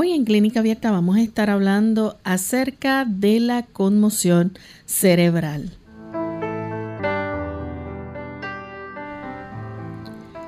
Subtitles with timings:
[0.00, 5.72] Hoy en Clínica Abierta vamos a estar hablando acerca de la conmoción cerebral.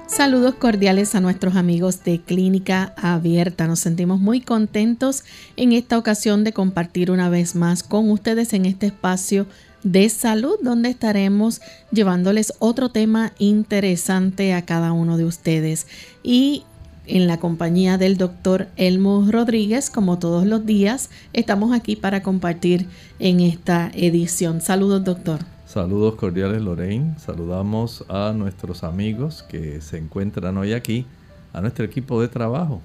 [0.06, 3.66] Saludos cordiales a nuestros amigos de Clínica Abierta.
[3.66, 5.24] Nos sentimos muy contentos
[5.56, 9.48] en esta ocasión de compartir una vez más con ustedes en este espacio
[9.82, 15.88] de salud donde estaremos llevándoles otro tema interesante a cada uno de ustedes.
[16.22, 16.62] Y
[17.10, 22.86] en la compañía del doctor Elmo Rodríguez, como todos los días, estamos aquí para compartir
[23.18, 24.60] en esta edición.
[24.60, 25.40] Saludos, doctor.
[25.66, 27.14] Saludos cordiales, Lorraine.
[27.18, 31.06] Saludamos a nuestros amigos que se encuentran hoy aquí,
[31.52, 32.80] a nuestro equipo de trabajo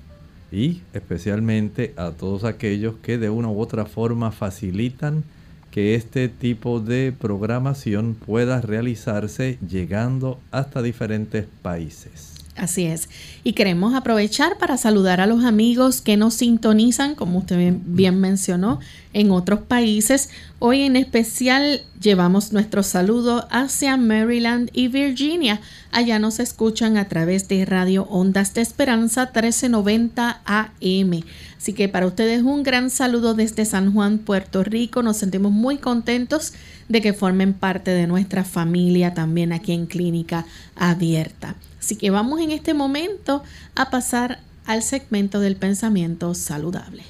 [0.52, 5.24] y especialmente a todos aquellos que de una u otra forma facilitan
[5.72, 12.35] que este tipo de programación pueda realizarse llegando hasta diferentes países.
[12.56, 13.10] Así es.
[13.44, 18.80] Y queremos aprovechar para saludar a los amigos que nos sintonizan, como usted bien mencionó,
[19.12, 20.30] en otros países.
[20.60, 25.60] Hoy en especial llevamos nuestro saludo hacia Maryland y Virginia.
[25.92, 31.24] Allá nos escuchan a través de Radio Ondas de Esperanza 1390 AM.
[31.58, 35.04] Así que para ustedes un gran saludo desde San Juan, Puerto Rico.
[35.04, 36.54] Nos sentimos muy contentos
[36.88, 41.56] de que formen parte de nuestra familia también aquí en Clínica Abierta.
[41.80, 43.44] Así que vamos en este momento
[43.76, 47.04] a pasar al segmento del pensamiento saludable.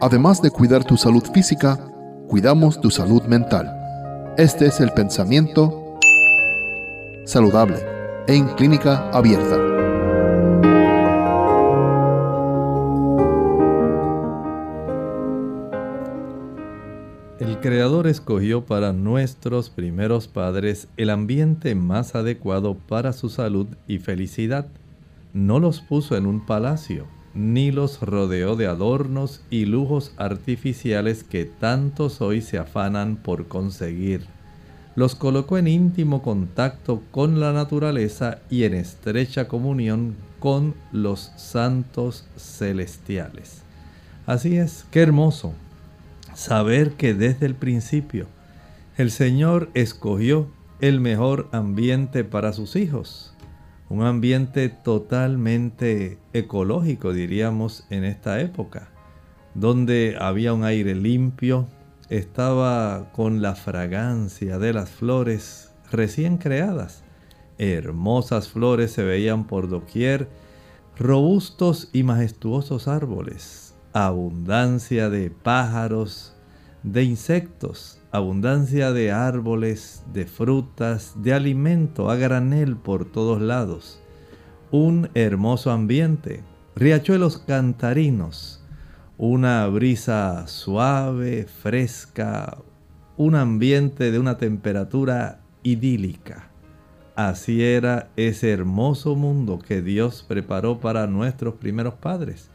[0.00, 1.76] Además de cuidar tu salud física,
[2.28, 3.74] cuidamos tu salud mental.
[4.36, 5.98] Este es el pensamiento
[7.26, 7.78] saludable
[8.28, 9.77] en clínica abierta.
[17.58, 23.98] El Creador escogió para nuestros primeros padres el ambiente más adecuado para su salud y
[23.98, 24.68] felicidad.
[25.32, 31.46] No los puso en un palacio, ni los rodeó de adornos y lujos artificiales que
[31.46, 34.24] tantos hoy se afanan por conseguir.
[34.94, 42.24] Los colocó en íntimo contacto con la naturaleza y en estrecha comunión con los santos
[42.36, 43.62] celestiales.
[44.26, 45.54] Así es, qué hermoso
[46.38, 48.28] saber que desde el principio
[48.96, 50.46] el Señor escogió
[50.80, 53.34] el mejor ambiente para sus hijos.
[53.88, 58.88] Un ambiente totalmente ecológico, diríamos, en esta época,
[59.54, 61.66] donde había un aire limpio,
[62.08, 67.02] estaba con la fragancia de las flores recién creadas.
[67.58, 70.28] Hermosas flores se veían por doquier,
[70.96, 76.34] robustos y majestuosos árboles, abundancia de pájaros,
[76.82, 84.00] de insectos, abundancia de árboles, de frutas, de alimento a granel por todos lados.
[84.70, 86.42] Un hermoso ambiente,
[86.76, 88.62] riachuelos cantarinos,
[89.16, 92.58] una brisa suave, fresca,
[93.16, 96.50] un ambiente de una temperatura idílica.
[97.16, 102.48] Así era ese hermoso mundo que Dios preparó para nuestros primeros padres.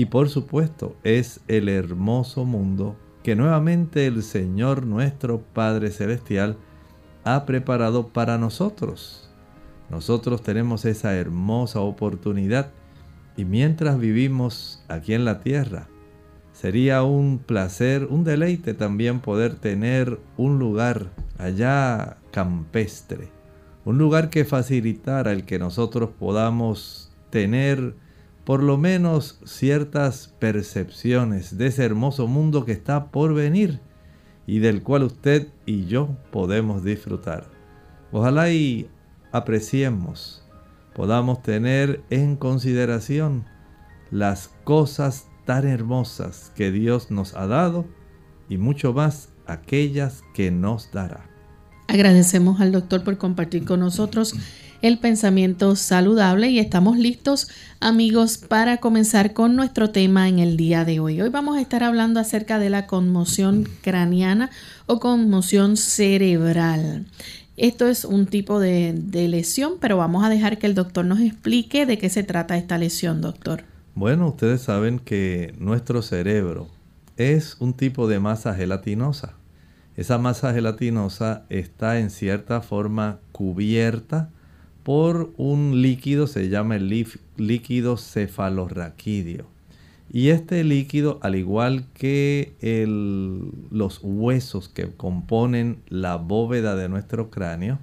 [0.00, 6.56] Y por supuesto es el hermoso mundo que nuevamente el Señor nuestro Padre Celestial
[7.22, 9.30] ha preparado para nosotros.
[9.90, 12.70] Nosotros tenemos esa hermosa oportunidad
[13.36, 15.88] y mientras vivimos aquí en la tierra,
[16.54, 23.28] sería un placer, un deleite también poder tener un lugar allá campestre,
[23.84, 27.92] un lugar que facilitara el que nosotros podamos tener
[28.50, 33.78] por lo menos ciertas percepciones de ese hermoso mundo que está por venir
[34.44, 37.46] y del cual usted y yo podemos disfrutar.
[38.10, 38.90] Ojalá y
[39.30, 40.42] apreciemos,
[40.96, 43.44] podamos tener en consideración
[44.10, 47.86] las cosas tan hermosas que Dios nos ha dado
[48.48, 51.30] y mucho más aquellas que nos dará.
[51.86, 54.34] Agradecemos al doctor por compartir con nosotros
[54.82, 57.48] el pensamiento saludable y estamos listos
[57.80, 61.20] amigos para comenzar con nuestro tema en el día de hoy.
[61.20, 64.50] Hoy vamos a estar hablando acerca de la conmoción craneana
[64.86, 67.06] o conmoción cerebral.
[67.56, 71.20] Esto es un tipo de, de lesión, pero vamos a dejar que el doctor nos
[71.20, 73.64] explique de qué se trata esta lesión, doctor.
[73.94, 76.68] Bueno, ustedes saben que nuestro cerebro
[77.18, 79.34] es un tipo de masa gelatinosa.
[79.96, 84.30] Esa masa gelatinosa está en cierta forma cubierta
[84.90, 86.88] por un líquido, se llama el
[87.36, 89.46] líquido cefalorraquídeo.
[90.12, 92.54] Y este líquido, al igual que
[93.70, 97.78] los huesos que componen la bóveda de nuestro cráneo,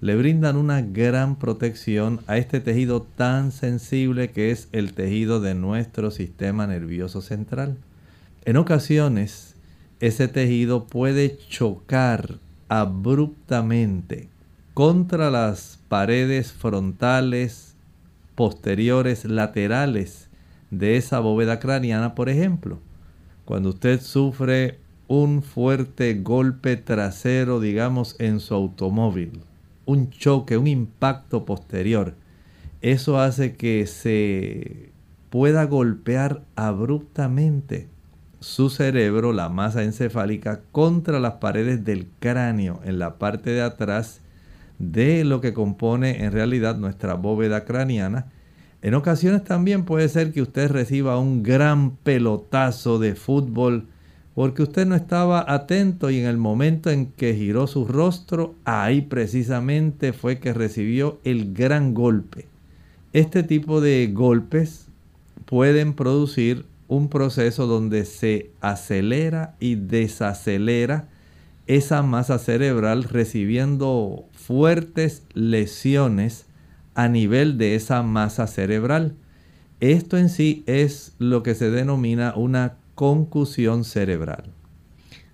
[0.00, 5.54] le brindan una gran protección a este tejido tan sensible que es el tejido de
[5.54, 7.76] nuestro sistema nervioso central.
[8.44, 9.54] En ocasiones,
[10.00, 14.28] ese tejido puede chocar abruptamente
[14.74, 17.74] contra las paredes frontales,
[18.34, 20.28] posteriores, laterales
[20.70, 22.78] de esa bóveda craneana, por ejemplo.
[23.44, 29.40] Cuando usted sufre un fuerte golpe trasero, digamos, en su automóvil,
[29.86, 32.14] un choque, un impacto posterior,
[32.82, 34.90] eso hace que se
[35.30, 37.88] pueda golpear abruptamente
[38.40, 44.20] su cerebro, la masa encefálica, contra las paredes del cráneo en la parte de atrás
[44.78, 48.26] de lo que compone en realidad nuestra bóveda craneana.
[48.80, 53.86] En ocasiones también puede ser que usted reciba un gran pelotazo de fútbol
[54.38, 59.00] porque usted no estaba atento y en el momento en que giró su rostro, ahí
[59.00, 62.46] precisamente fue que recibió el gran golpe.
[63.12, 64.86] Este tipo de golpes
[65.44, 71.08] pueden producir un proceso donde se acelera y desacelera
[71.66, 76.46] esa masa cerebral recibiendo fuertes lesiones
[76.94, 79.14] a nivel de esa masa cerebral.
[79.80, 84.44] Esto en sí es lo que se denomina una concusión cerebral.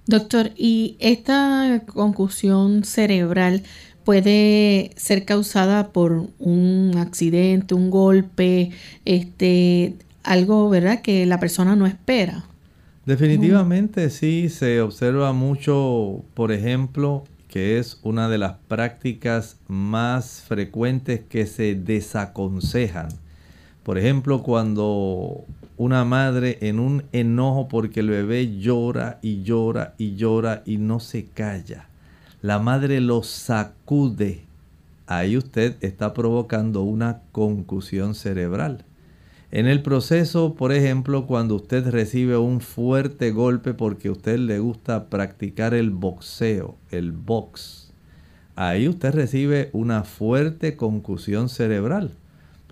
[0.09, 3.63] Doctor, ¿y esta concusión cerebral
[4.03, 8.73] puede ser causada por un accidente, un golpe,
[9.05, 9.95] este,
[10.25, 12.47] algo, ¿verdad?, que la persona no espera.
[13.07, 17.23] Definitivamente sí, se observa mucho, por ejemplo,
[17.55, 23.11] que es una de las prácticas más frecuentes que se desaconsejan.
[23.85, 25.45] Por ejemplo, cuando
[25.77, 30.99] una madre en un enojo porque el bebé llora y llora y llora y no
[30.99, 31.87] se calla,
[32.43, 34.43] la madre lo sacude,
[35.07, 38.85] ahí usted está provocando una concusión cerebral.
[39.55, 44.59] En el proceso, por ejemplo, cuando usted recibe un fuerte golpe porque a usted le
[44.59, 47.93] gusta practicar el boxeo, el box,
[48.57, 52.11] ahí usted recibe una fuerte concusión cerebral.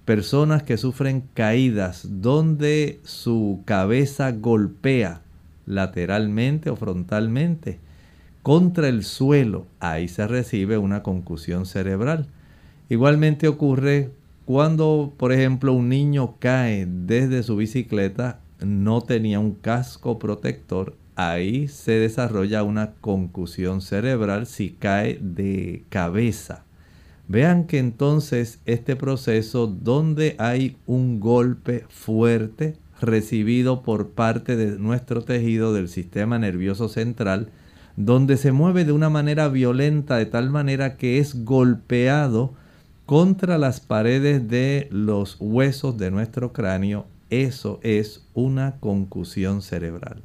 [0.04, 5.22] Personas que sufren caídas donde su cabeza golpea
[5.66, 7.78] lateralmente o frontalmente
[8.42, 12.26] contra el suelo, ahí se recibe una concusión cerebral.
[12.88, 14.10] Igualmente ocurre
[14.44, 21.68] cuando, por ejemplo, un niño cae desde su bicicleta, no tenía un casco protector, ahí
[21.68, 26.64] se desarrolla una concusión cerebral si cae de cabeza.
[27.28, 35.22] Vean que entonces este proceso donde hay un golpe fuerte recibido por parte de nuestro
[35.22, 37.48] tejido del sistema nervioso central,
[37.96, 42.54] donde se mueve de una manera violenta de tal manera que es golpeado
[43.06, 50.22] contra las paredes de los huesos de nuestro cráneo, eso es una concusión cerebral.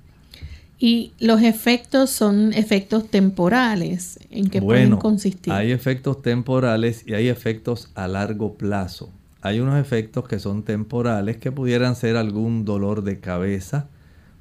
[0.80, 4.20] Y los efectos son efectos temporales.
[4.30, 5.52] ¿En qué pueden consistir?
[5.52, 9.10] Hay efectos temporales y hay efectos a largo plazo.
[9.42, 13.88] Hay unos efectos que son temporales que pudieran ser algún dolor de cabeza,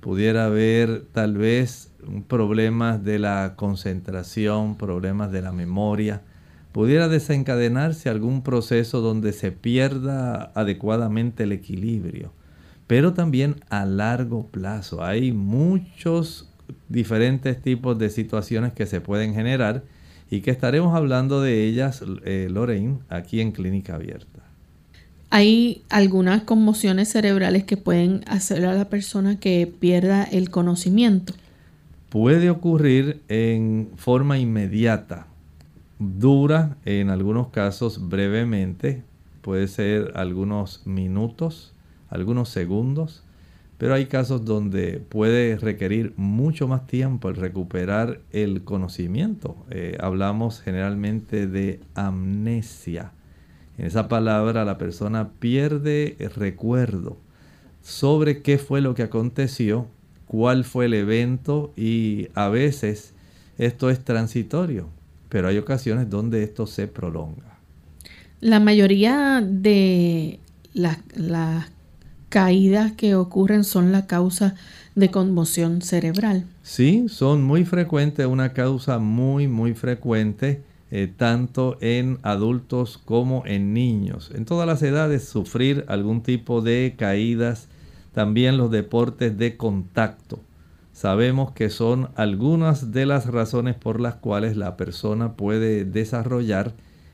[0.01, 1.91] pudiera haber tal vez
[2.29, 6.23] problemas de la concentración, problemas de la memoria,
[6.77, 12.35] pudiera desencadenarse algún proceso donde se pierda adecuadamente el equilibrio,
[12.87, 15.03] pero también a largo plazo.
[15.03, 16.51] Hay muchos
[16.91, 19.85] diferentes tipos de situaciones que se pueden generar
[20.29, 24.43] y que estaremos hablando de ellas, eh, Lorraine, aquí en Clínica Abierta.
[25.31, 31.33] Hay algunas conmociones cerebrales que pueden hacer a la persona que pierda el conocimiento.
[32.11, 35.29] Puede ocurrir en forma inmediata,
[35.99, 39.03] dura en algunos casos brevemente,
[39.43, 41.73] puede ser algunos minutos,
[42.09, 43.23] algunos segundos,
[43.79, 49.57] pero hay casos donde puede requerir mucho más tiempo el recuperar el conocimiento.
[49.71, 53.13] Eh, hablamos generalmente de amnesia.
[53.77, 57.19] En esa palabra la persona pierde recuerdo
[57.83, 59.87] sobre qué fue lo que aconteció,
[60.27, 63.15] cuál fue el evento y a veces
[63.59, 64.89] esto es transitorio,
[65.37, 67.59] pero hay ocasiones donde esto se prolonga.
[68.41, 70.41] La mayoría de
[70.73, 70.97] las,
[72.31, 74.55] caídas que ocurren son la causa
[74.95, 76.47] de conmoción cerebral.
[76.63, 83.75] Sí, son muy frecuentes, una causa muy, muy frecuente, eh, tanto en adultos como en
[83.75, 84.33] niños.
[84.35, 87.69] En todas las edades sufrir algún tipo de caídas,
[88.15, 90.41] también los deportes de contacto.
[90.97, 96.73] Sabemos que son algunas de las razones por las cuales la persona puede desarrollar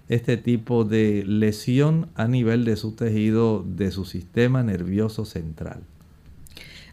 [0.08, 5.80] este tipo de lesión a nivel de su tejido, de su sistema nervioso central.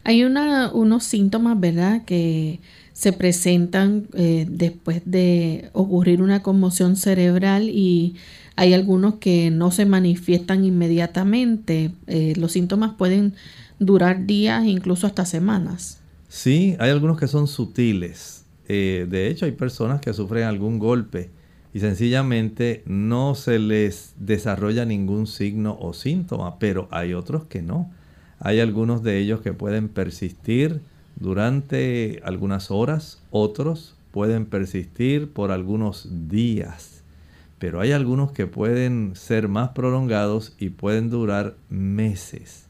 [0.02, 2.58] Hay unos síntomas, ¿verdad?, que
[2.92, 8.16] se presentan eh, después de ocurrir una conmoción cerebral y
[8.56, 11.92] hay algunos que no se manifiestan inmediatamente.
[12.08, 13.34] Eh, los síntomas pueden
[13.78, 15.99] durar días, incluso hasta semanas.
[16.32, 18.44] Sí, hay algunos que son sutiles.
[18.68, 21.28] Eh, de hecho, hay personas que sufren algún golpe
[21.74, 27.90] y sencillamente no se les desarrolla ningún signo o síntoma, pero hay otros que no.
[28.38, 30.82] Hay algunos de ellos que pueden persistir
[31.16, 37.02] durante algunas horas, otros pueden persistir por algunos días,
[37.58, 42.68] pero hay algunos que pueden ser más prolongados y pueden durar meses,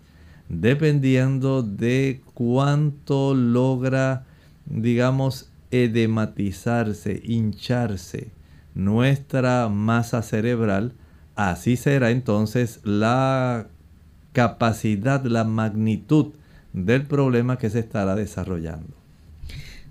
[0.50, 4.26] dependiendo de cuánto logra,
[4.66, 8.32] digamos, edematizarse, hincharse
[8.74, 10.92] nuestra masa cerebral,
[11.36, 13.68] así será entonces la
[14.32, 16.34] capacidad, la magnitud
[16.72, 18.94] del problema que se estará desarrollando.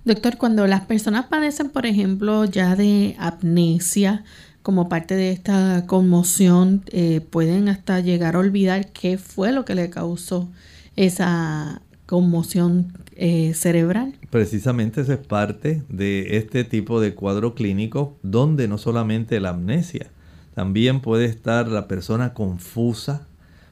[0.05, 4.23] Doctor, cuando las personas padecen, por ejemplo, ya de amnesia,
[4.61, 9.75] como parte de esta conmoción, eh, pueden hasta llegar a olvidar qué fue lo que
[9.75, 10.49] le causó
[10.95, 14.15] esa conmoción eh, cerebral.
[14.29, 20.09] Precisamente eso es parte de este tipo de cuadro clínico donde no solamente la amnesia,
[20.55, 23.27] también puede estar la persona confusa,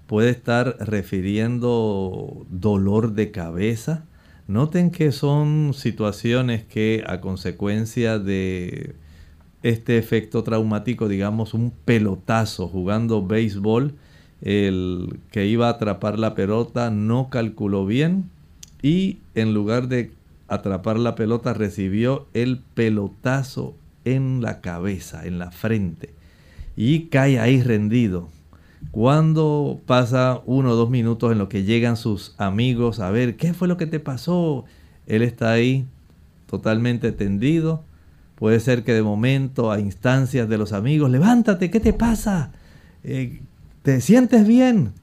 [0.06, 4.06] puede estar refiriendo dolor de cabeza.
[4.48, 8.96] Noten que son situaciones que a consecuencia de
[9.64, 13.94] este efecto traumático, digamos un pelotazo jugando béisbol,
[14.42, 18.30] el que iba a atrapar la pelota no calculó bien
[18.82, 20.12] y en lugar de
[20.48, 26.14] atrapar la pelota recibió el pelotazo en la cabeza, en la frente
[26.76, 28.30] y cae ahí rendido.
[28.92, 33.54] Cuando pasa uno o dos minutos en lo que llegan sus amigos a ver qué
[33.54, 34.66] fue lo que te pasó,
[35.08, 35.88] él está ahí
[36.46, 37.84] totalmente tendido.
[38.38, 42.52] Puede ser que de momento a instancias de los amigos, levántate, ¿qué te pasa?
[43.04, 43.42] Eh,
[43.82, 44.94] ¿Te sientes bien?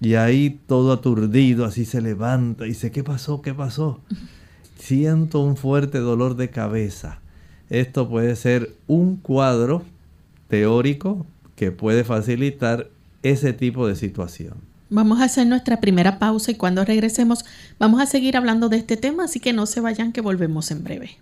[0.00, 3.40] Y ahí todo aturdido, así se levanta y dice, ¿qué pasó?
[3.40, 4.00] ¿Qué pasó?
[4.78, 7.20] Siento un fuerte dolor de cabeza.
[7.70, 9.82] Esto puede ser un cuadro
[10.48, 11.24] teórico
[11.56, 12.90] que puede facilitar
[13.22, 14.56] ese tipo de situación.
[14.90, 17.46] Vamos a hacer nuestra primera pausa y cuando regresemos
[17.78, 20.84] vamos a seguir hablando de este tema, así que no se vayan que volvemos en
[20.84, 21.16] breve.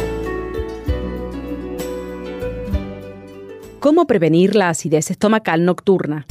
[3.79, 6.25] ¿Cómo prevenir la acidez estomacal nocturna?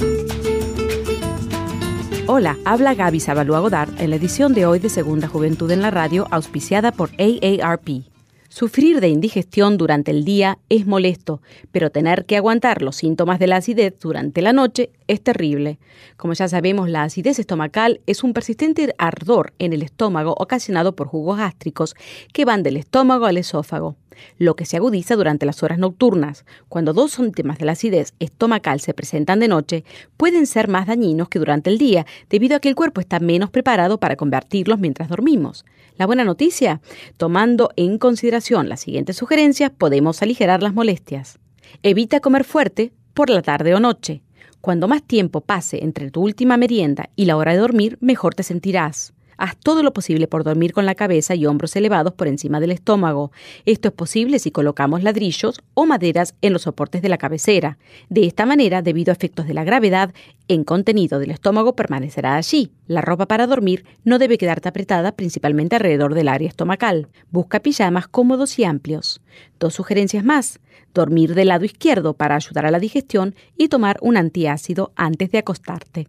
[2.27, 5.91] Hola, habla Gaby Sabalúa Godard en la edición de hoy de Segunda Juventud en la
[5.91, 8.18] Radio, auspiciada por AARP.
[8.51, 13.47] Sufrir de indigestión durante el día es molesto, pero tener que aguantar los síntomas de
[13.47, 15.79] la acidez durante la noche es terrible.
[16.17, 21.09] Como ya sabemos, la acidez estomacal es un persistente ardor en el estómago ocasionado por
[21.09, 21.95] jugos gástricos
[22.33, 23.97] que van del estómago al esófago
[24.39, 26.45] lo que se agudiza durante las horas nocturnas.
[26.69, 29.85] Cuando dos síntomas de la acidez estomacal se presentan de noche,
[30.17, 33.51] pueden ser más dañinos que durante el día, debido a que el cuerpo está menos
[33.51, 35.65] preparado para convertirlos mientras dormimos.
[35.97, 36.81] La buena noticia,
[37.17, 41.39] tomando en consideración las siguientes sugerencias, podemos aligerar las molestias.
[41.83, 44.23] Evita comer fuerte por la tarde o noche.
[44.61, 48.43] Cuando más tiempo pase entre tu última merienda y la hora de dormir, mejor te
[48.43, 49.13] sentirás.
[49.39, 52.73] Haz todo lo posible por dormir con la cabeza y hombros elevados por encima del
[52.73, 53.31] estómago.
[53.67, 57.79] Esto es posible si colocamos ladrillos o maderas en los soportes de la cabecera.
[58.09, 60.13] De esta manera, debido a efectos de la gravedad,
[60.49, 62.73] el contenido del estómago permanecerá allí.
[62.89, 67.07] La ropa para dormir no debe quedarte apretada principalmente alrededor del área estomacal.
[67.31, 69.21] Busca pijamas cómodos y amplios.
[69.61, 70.59] Dos sugerencias más.
[70.95, 75.39] Dormir del lado izquierdo para ayudar a la digestión y tomar un antiácido antes de
[75.39, 76.09] acostarte.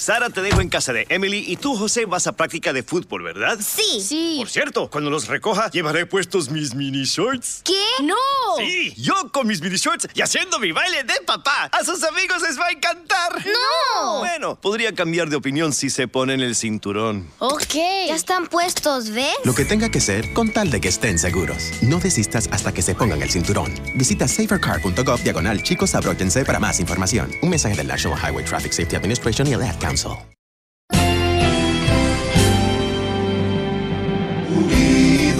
[0.00, 3.22] Sara te dejo en casa de Emily y tú, José, vas a práctica de fútbol,
[3.22, 3.58] ¿verdad?
[3.60, 4.00] Sí.
[4.00, 4.36] Sí.
[4.38, 7.60] Por cierto, cuando los recoja, llevaré puestos mis mini shorts.
[7.64, 7.84] ¿Qué?
[8.02, 8.14] ¡No!
[8.56, 11.68] Sí, yo con mis mini shorts y haciendo mi baile de papá.
[11.70, 13.44] A sus amigos les va a encantar.
[13.44, 14.20] ¡No!
[14.20, 17.28] Bueno, podría cambiar de opinión si se ponen el cinturón.
[17.38, 17.74] Ok.
[18.08, 19.34] Ya están puestos, ¿ves?
[19.44, 21.72] Lo que tenga que ser con tal de que estén seguros.
[21.82, 23.74] No desistas hasta que se pongan el cinturón.
[23.96, 27.30] Visita safercar.gov diagonal chicos abróchense para más información.
[27.42, 30.16] Un mensaje del National Highway Traffic Safety Administration y el Council.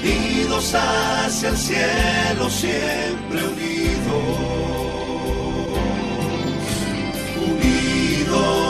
[0.00, 4.22] unidos hacia el cielo, siempre unidos,
[7.36, 8.63] unidos,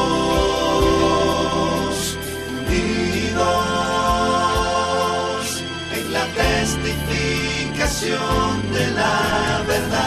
[8.03, 10.01] de la verdad,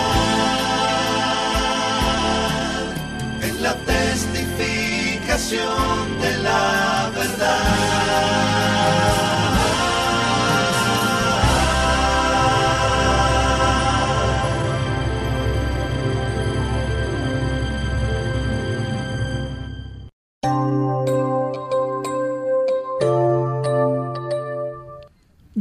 [3.42, 5.87] en la testificación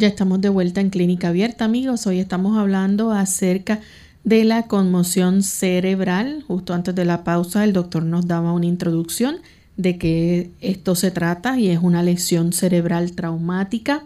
[0.07, 2.07] Estamos de vuelta en Clínica Abierta, amigos.
[2.07, 3.80] Hoy estamos hablando acerca
[4.23, 6.45] de la conmoción cerebral.
[6.47, 9.39] Justo antes de la pausa, el doctor nos daba una introducción
[9.76, 14.04] de qué esto se trata y es una lesión cerebral traumática.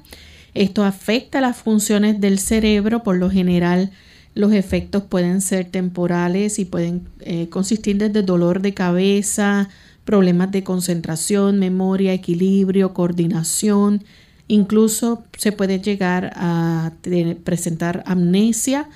[0.55, 3.03] Esto afecta las funciones del cerebro.
[3.03, 3.91] Por lo general,
[4.35, 9.69] los efectos pueden ser temporales y pueden eh, consistir desde dolor de cabeza,
[10.07, 14.03] problemas de concentración, memoria, equilibrio, coordinación.
[14.51, 16.91] Incluso se puede llegar a
[17.45, 18.89] presentar amnesia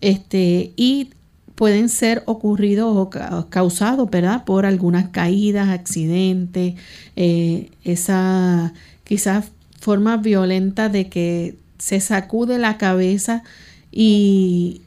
[0.00, 1.10] este, y
[1.54, 4.44] pueden ser ocurridos o ca- causados ¿verdad?
[4.44, 6.74] por algunas caídas, accidentes,
[7.16, 8.72] eh, esa
[9.04, 9.48] quizás
[9.78, 13.42] forma violenta de que se sacude la cabeza
[13.90, 14.80] y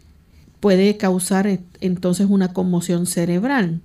[0.59, 3.79] puede causar eh, entonces una conmoción cerebral.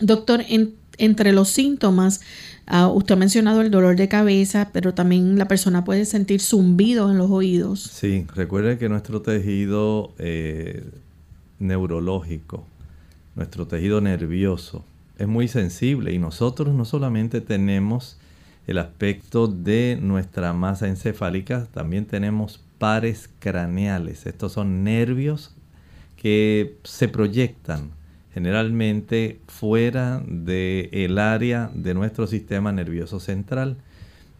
[0.00, 2.20] Doctor, en- entre los síntomas,
[2.66, 7.10] ah, usted ha mencionado el dolor de cabeza, pero también la persona puede sentir zumbido
[7.10, 7.80] en los oídos.
[7.82, 10.84] Sí, recuerde que nuestro tejido eh,
[11.58, 12.64] neurológico,
[13.34, 14.84] nuestro tejido nervioso,
[15.18, 18.18] es muy sensible y nosotros no solamente tenemos
[18.66, 24.26] el aspecto de nuestra masa encefálica, también tenemos pares craneales.
[24.26, 25.54] Estos son nervios
[26.16, 27.90] que se proyectan
[28.36, 33.78] generalmente fuera del área de nuestro sistema nervioso central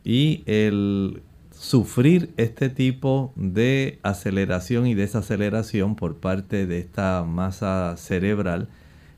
[0.04, 8.68] y el sufrir este tipo de aceleración y desaceleración por parte de esta masa cerebral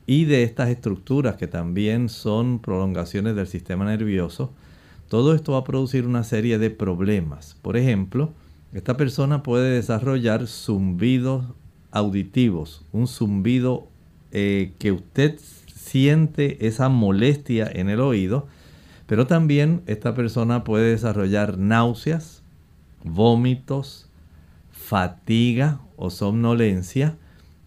[0.07, 4.53] y de estas estructuras que también son prolongaciones del sistema nervioso,
[5.09, 7.57] todo esto va a producir una serie de problemas.
[7.61, 8.31] Por ejemplo,
[8.71, 11.43] esta persona puede desarrollar zumbidos
[11.91, 13.89] auditivos, un zumbido
[14.31, 15.39] eh, que usted
[15.73, 18.47] siente esa molestia en el oído,
[19.07, 22.43] pero también esta persona puede desarrollar náuseas,
[23.03, 24.07] vómitos,
[24.71, 27.15] fatiga o somnolencia,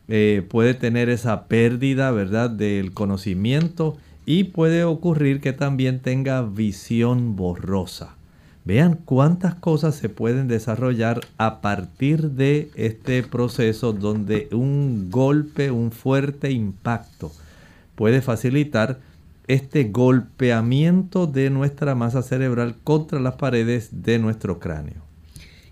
[0.08, 3.96] eh, puede tener esa pérdida, ¿verdad?, del conocimiento
[4.26, 8.16] y puede ocurrir que también tenga visión borrosa.
[8.64, 15.90] Vean cuántas cosas se pueden desarrollar a partir de este proceso donde un golpe, un
[15.90, 17.32] fuerte impacto
[17.96, 19.00] puede facilitar
[19.48, 25.02] este golpeamiento de nuestra masa cerebral contra las paredes de nuestro cráneo.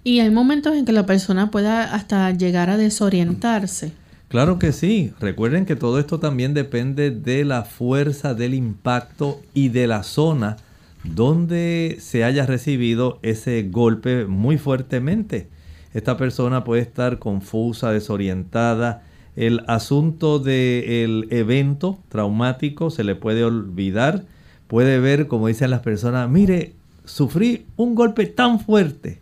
[0.03, 3.93] Y hay momentos en que la persona pueda hasta llegar a desorientarse.
[4.29, 5.13] Claro que sí.
[5.21, 10.57] Recuerden que todo esto también depende de la fuerza del impacto y de la zona
[11.05, 15.49] donde se haya recibido ese golpe muy fuertemente.
[15.95, 19.03] Esta persona puede estar confusa, desorientada,
[19.37, 24.25] El asunto del evento traumático se le puede olvidar.
[24.67, 29.21] Puede ver, como dicen las personas, mire, sufrí un golpe tan fuerte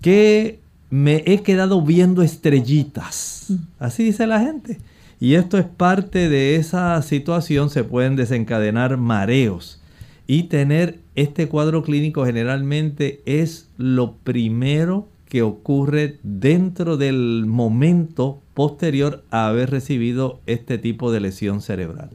[0.00, 3.52] que me he quedado viendo estrellitas.
[3.78, 4.78] Así dice la gente.
[5.18, 9.80] Y esto es parte de esa situación, se pueden desencadenar mareos.
[10.26, 19.24] Y tener este cuadro clínico generalmente es lo primero que ocurre dentro del momento posterior
[19.30, 22.10] a haber recibido este tipo de lesión cerebral.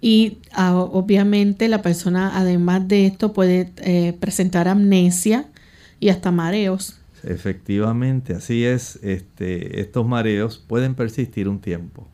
[0.00, 5.46] Y ah, obviamente la persona además de esto puede eh, presentar amnesia
[5.98, 6.98] y hasta mareos.
[7.24, 8.98] Efectivamente, así es.
[9.02, 12.06] Este, estos mareos pueden persistir un tiempo.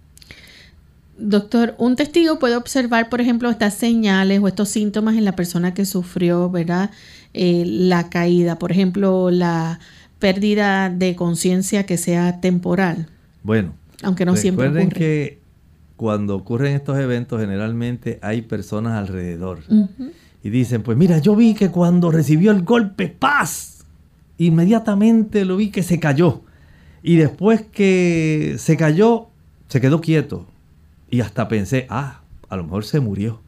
[1.16, 5.72] Doctor, un testigo puede observar, por ejemplo, estas señales o estos síntomas en la persona
[5.72, 6.90] que sufrió, ¿verdad?
[7.32, 9.78] Eh, la caída, por ejemplo, la
[10.18, 13.08] pérdida de conciencia que sea temporal.
[13.44, 14.88] Bueno, aunque no siempre ocurre.
[14.88, 15.38] que
[15.96, 19.60] cuando ocurren estos eventos, generalmente hay personas alrededor
[20.42, 23.84] y dicen: Pues mira, yo vi que cuando recibió el golpe, paz,
[24.38, 26.42] inmediatamente lo vi que se cayó.
[27.04, 29.28] Y después que se cayó,
[29.68, 30.48] se quedó quieto
[31.14, 33.40] y hasta pensé, ah, a lo mejor se murió.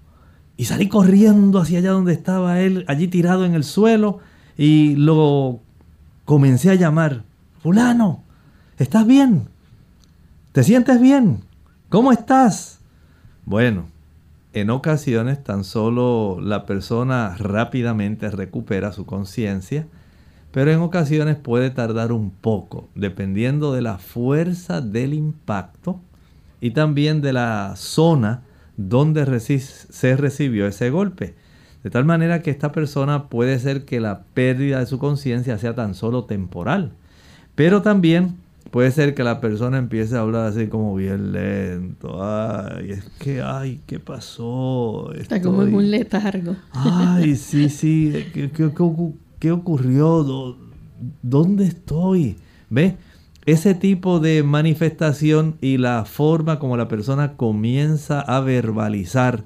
[0.57, 4.21] Y salí corriendo hacia allá donde estaba él, allí tirado en el suelo,
[4.57, 5.59] y lo
[6.25, 7.25] comencé a llamar.
[7.61, 8.23] Fulano,
[8.79, 9.49] ¿estás bien?
[10.53, 11.41] ¿Te sientes bien?
[11.89, 12.79] ¿Cómo estás?
[13.45, 13.87] Bueno,
[14.53, 19.89] en ocasiones tan solo la persona rápidamente recupera su conciencia,
[20.53, 26.01] pero en ocasiones puede tardar un poco, dependiendo de la fuerza del impacto
[26.67, 28.43] y también de la zona
[28.77, 31.37] donde se recibió ese golpe.
[31.85, 35.77] De tal manera que esta persona puede ser que la pérdida de su conciencia sea
[35.77, 36.91] tan solo temporal.
[37.55, 38.35] Pero también
[38.73, 42.21] puede ser que la persona empiece a hablar así como bien lento.
[42.21, 45.13] Ay, es que, ay, ¿qué pasó?
[45.15, 46.57] Está como en un letargo.
[46.73, 48.27] Ay, sí, sí.
[48.35, 48.73] ¿Qué, qué,
[49.39, 50.57] qué ocurrió?
[51.23, 52.39] ¿Dónde estoy?
[52.69, 52.97] ¿Ve?
[53.47, 59.45] Ese tipo de manifestación y la forma como la persona comienza a verbalizar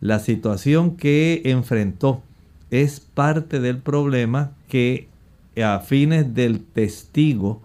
[0.00, 2.22] la situación que enfrentó
[2.72, 5.08] es parte del problema que
[5.62, 7.62] a fines del testigo,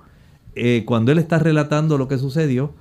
[0.56, 2.74] eh, cuando él está relatando lo que sucedió,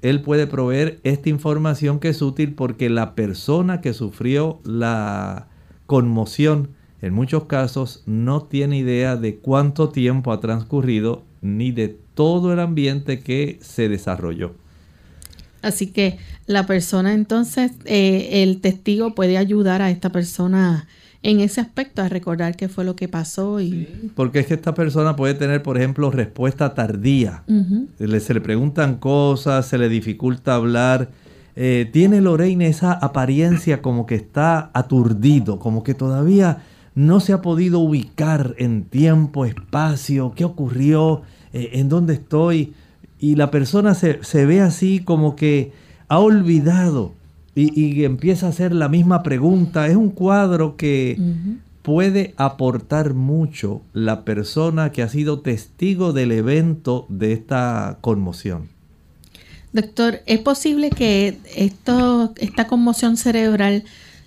[0.00, 5.48] él puede proveer esta información que es útil porque la persona que sufrió la
[5.86, 6.68] conmoción
[7.02, 12.58] en muchos casos no tiene idea de cuánto tiempo ha transcurrido ni de todo el
[12.58, 14.54] ambiente que se desarrolló.
[15.62, 20.88] Así que la persona entonces, eh, el testigo puede ayudar a esta persona
[21.22, 23.60] en ese aspecto a recordar qué fue lo que pasó.
[23.60, 24.10] Y...
[24.14, 27.44] porque es que esta persona puede tener, por ejemplo, respuesta tardía.
[27.96, 31.10] se le preguntan cosas, se le dificulta hablar.
[31.56, 36.58] Eh, tiene Lorraine esa apariencia como que está aturdido, como que todavía
[36.94, 42.74] no se ha podido ubicar en tiempo, espacio, qué ocurrió, eh, en dónde estoy.
[43.18, 45.72] Y la persona se, ve así como que
[46.08, 47.14] ha olvidado
[47.54, 49.86] y, empieza a hacer la misma pregunta.
[49.86, 51.18] Es un cuadro que
[51.82, 58.68] puede aportar mucho la persona que ha sido testigo del evento de esta conmoción.
[59.72, 63.84] Doctor, ¿es posible que esto, esta conmoción cerebral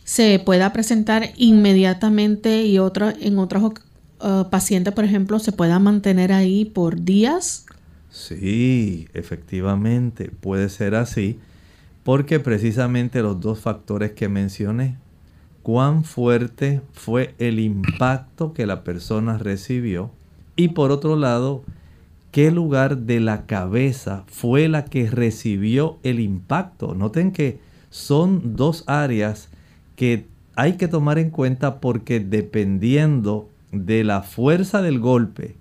[0.08, 6.32] se pueda presentar inmediatamente y otra, en otras uh, pacientes, por ejemplo, se pueda mantener
[6.32, 7.66] ahí por días?
[8.10, 11.40] Sí, efectivamente, puede ser así,
[12.06, 14.96] porque precisamente los dos factores que mencioné,
[15.62, 20.10] cuán fuerte fue el impacto que la persona recibió
[20.56, 21.64] y por otro lado,
[22.32, 26.96] qué lugar de la cabeza fue la que recibió el impacto.
[26.96, 29.50] Noten que son dos áreas
[29.98, 35.56] que hay que tomar en cuenta porque dependiendo de la fuerza del golpe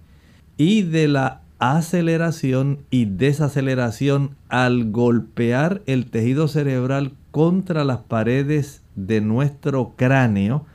[0.57, 9.20] y de la aceleración y desaceleración al golpear el tejido cerebral contra las paredes de
[9.20, 10.66] nuestro cráneo,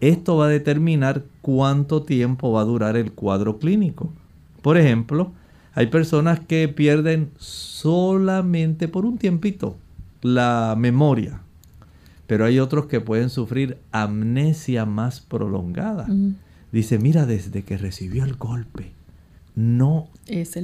[0.00, 4.12] esto va a determinar cuánto tiempo va a durar el cuadro clínico.
[4.62, 5.32] Por ejemplo,
[5.74, 9.76] hay personas que pierden solamente por un tiempito
[10.20, 11.40] la memoria,
[12.28, 16.06] pero hay otros que pueden sufrir amnesia más prolongada.
[16.70, 18.92] Dice, mira, desde que recibió el golpe,
[19.56, 20.08] no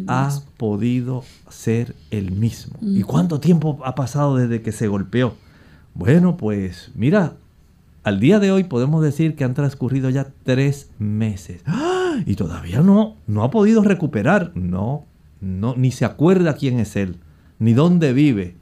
[0.07, 2.79] ha podido ser el mismo.
[2.81, 5.35] ¿Y cuánto tiempo ha pasado desde que se golpeó?
[5.95, 7.35] Bueno, pues mira,
[8.05, 11.63] al día de hoy podemos decir que han transcurrido ya tres meses.
[11.67, 12.23] ¡Ah!
[12.27, 14.53] Y todavía no, no ha podido recuperar.
[14.55, 15.07] No,
[15.41, 17.19] no, ni se acuerda quién es él
[17.59, 18.57] ni dónde vive.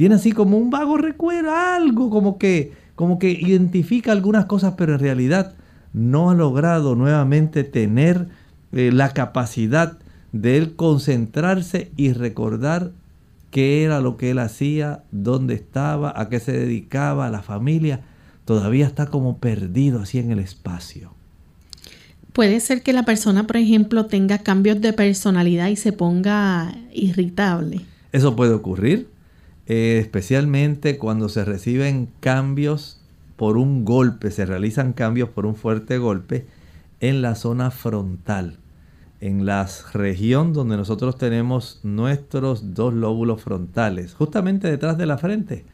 [0.00, 4.94] Tiene así como un vago recuerdo, algo como que, como que identifica algunas cosas, pero
[4.94, 5.56] en realidad
[5.92, 8.28] no ha logrado nuevamente tener
[8.72, 9.98] eh, la capacidad
[10.32, 12.92] de él concentrarse y recordar
[13.50, 18.00] qué era lo que él hacía, dónde estaba, a qué se dedicaba, a la familia.
[18.46, 21.12] Todavía está como perdido así en el espacio.
[22.32, 27.82] Puede ser que la persona, por ejemplo, tenga cambios de personalidad y se ponga irritable.
[28.12, 29.19] Eso puede ocurrir,
[29.66, 33.00] eh, especialmente cuando se reciben cambios
[33.36, 36.46] por un golpe, se realizan cambios por un fuerte golpe
[37.00, 38.58] en la zona frontal,
[39.20, 45.64] en la región donde nosotros tenemos nuestros dos lóbulos frontales, justamente detrás de la frente.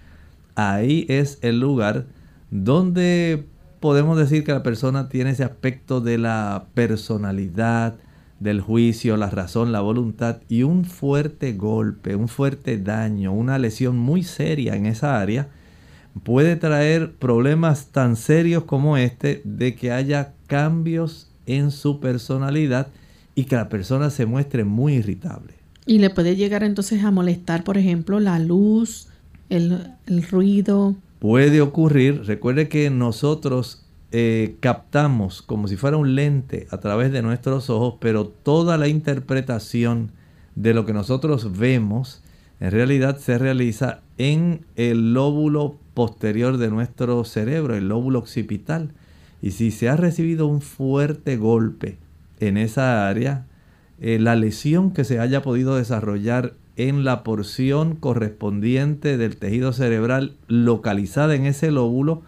[0.54, 2.06] Ahí es el lugar
[2.50, 3.46] donde
[3.80, 7.96] podemos decir que la persona tiene ese aspecto de la personalidad,
[8.40, 13.96] del juicio, la razón, la voluntad y un fuerte golpe, un fuerte daño, una lesión
[13.96, 15.48] muy seria en esa área,
[16.22, 22.88] puede traer problemas tan serios como este de que haya cambios en su personalidad
[23.34, 25.54] y que la persona se muestre muy irritable.
[25.86, 29.08] Y le puede llegar entonces a molestar, por ejemplo, la luz,
[29.48, 32.24] el, el ruido, puede ocurrir.
[32.24, 33.85] Recuerde que nosotros
[34.18, 38.88] eh, captamos como si fuera un lente a través de nuestros ojos, pero toda la
[38.88, 40.10] interpretación
[40.54, 42.22] de lo que nosotros vemos
[42.58, 48.92] en realidad se realiza en el lóbulo posterior de nuestro cerebro, el lóbulo occipital.
[49.42, 51.98] Y si se ha recibido un fuerte golpe
[52.40, 53.44] en esa área,
[54.00, 60.36] eh, la lesión que se haya podido desarrollar en la porción correspondiente del tejido cerebral
[60.48, 62.22] localizada en ese lóbulo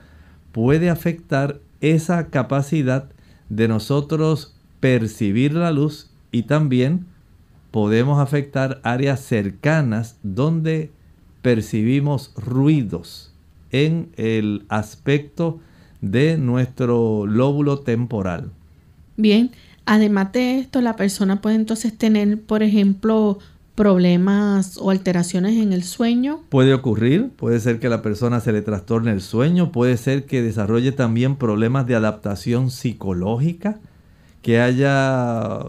[0.53, 3.11] puede afectar esa capacidad
[3.49, 7.07] de nosotros percibir la luz y también
[7.71, 10.91] podemos afectar áreas cercanas donde
[11.43, 13.33] percibimos ruidos
[13.71, 15.61] en el aspecto
[16.01, 18.51] de nuestro lóbulo temporal.
[19.17, 19.51] Bien,
[19.85, 23.39] además de esto, la persona puede entonces tener, por ejemplo,
[23.79, 26.41] problemas o alteraciones en el sueño?
[26.49, 30.43] Puede ocurrir, puede ser que la persona se le trastorne el sueño, puede ser que
[30.43, 33.79] desarrolle también problemas de adaptación psicológica,
[34.43, 35.61] que haya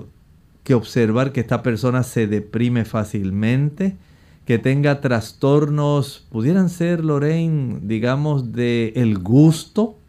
[0.63, 3.95] que observar que esta persona se deprime fácilmente,
[4.43, 9.99] que tenga trastornos, pudieran ser, Lorraine, digamos, de el gusto,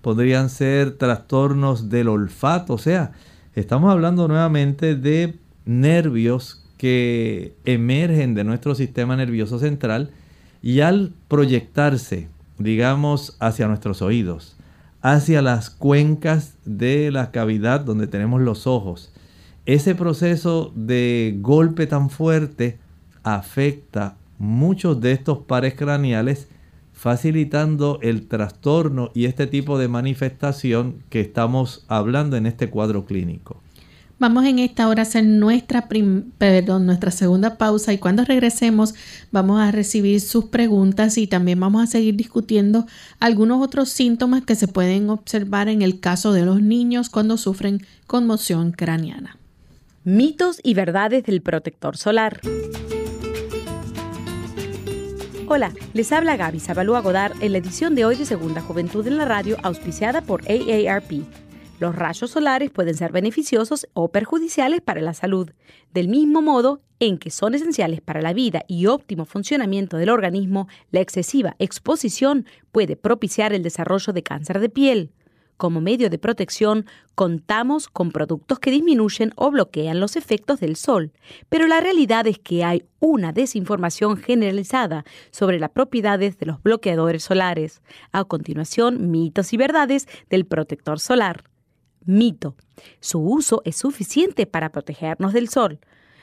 [0.00, 3.12] podrían ser trastornos del olfato, o sea,
[3.54, 5.34] estamos hablando nuevamente de
[5.66, 10.12] nervios que emergen de nuestro sistema nervioso central
[10.62, 14.56] y al proyectarse, digamos, hacia nuestros oídos,
[15.02, 19.12] hacia las cuencas de la cavidad donde tenemos los ojos,
[19.66, 22.78] ese proceso de golpe tan fuerte
[23.24, 26.48] afecta muchos de estos pares craneales,
[26.94, 33.60] facilitando el trastorno y este tipo de manifestación que estamos hablando en este cuadro clínico.
[34.20, 35.88] Vamos en esta hora a hacer nuestra,
[36.36, 38.94] perdón, nuestra segunda pausa y cuando regresemos
[39.32, 42.84] vamos a recibir sus preguntas y también vamos a seguir discutiendo
[43.18, 47.80] algunos otros síntomas que se pueden observar en el caso de los niños cuando sufren
[48.06, 49.38] conmoción craneana.
[50.04, 52.42] Mitos y verdades del protector solar.
[55.48, 59.16] Hola, les habla Gaby Zabalúa Godard en la edición de hoy de Segunda Juventud en
[59.16, 61.24] la Radio, auspiciada por AARP.
[61.80, 65.50] Los rayos solares pueden ser beneficiosos o perjudiciales para la salud,
[65.94, 70.68] del mismo modo en que son esenciales para la vida y óptimo funcionamiento del organismo,
[70.90, 75.10] la excesiva exposición puede propiciar el desarrollo de cáncer de piel.
[75.56, 81.12] Como medio de protección, contamos con productos que disminuyen o bloquean los efectos del sol,
[81.48, 87.22] pero la realidad es que hay una desinformación generalizada sobre las propiedades de los bloqueadores
[87.22, 87.80] solares.
[88.12, 91.49] A continuación, mitos y verdades del protector solar.
[92.04, 92.56] Mito.
[93.00, 95.80] Su uso es suficiente para protegernos del sol.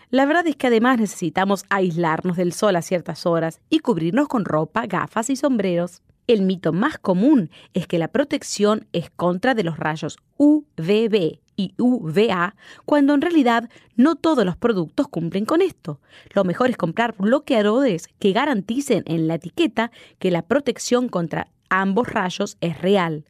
[0.09, 4.45] La verdad es que además necesitamos aislarnos del sol a ciertas horas y cubrirnos con
[4.45, 6.01] ropa, gafas y sombreros.
[6.27, 11.73] El mito más común es que la protección es contra de los rayos UVB y
[11.77, 15.99] UVA, cuando en realidad no todos los productos cumplen con esto.
[16.33, 22.07] Lo mejor es comprar bloqueadores que garanticen en la etiqueta que la protección contra ambos
[22.07, 23.25] rayos es real.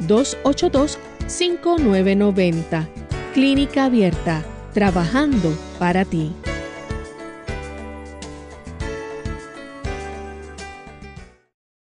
[0.00, 2.88] 787-282-5990.
[3.32, 6.32] Clínica Abierta, trabajando para ti.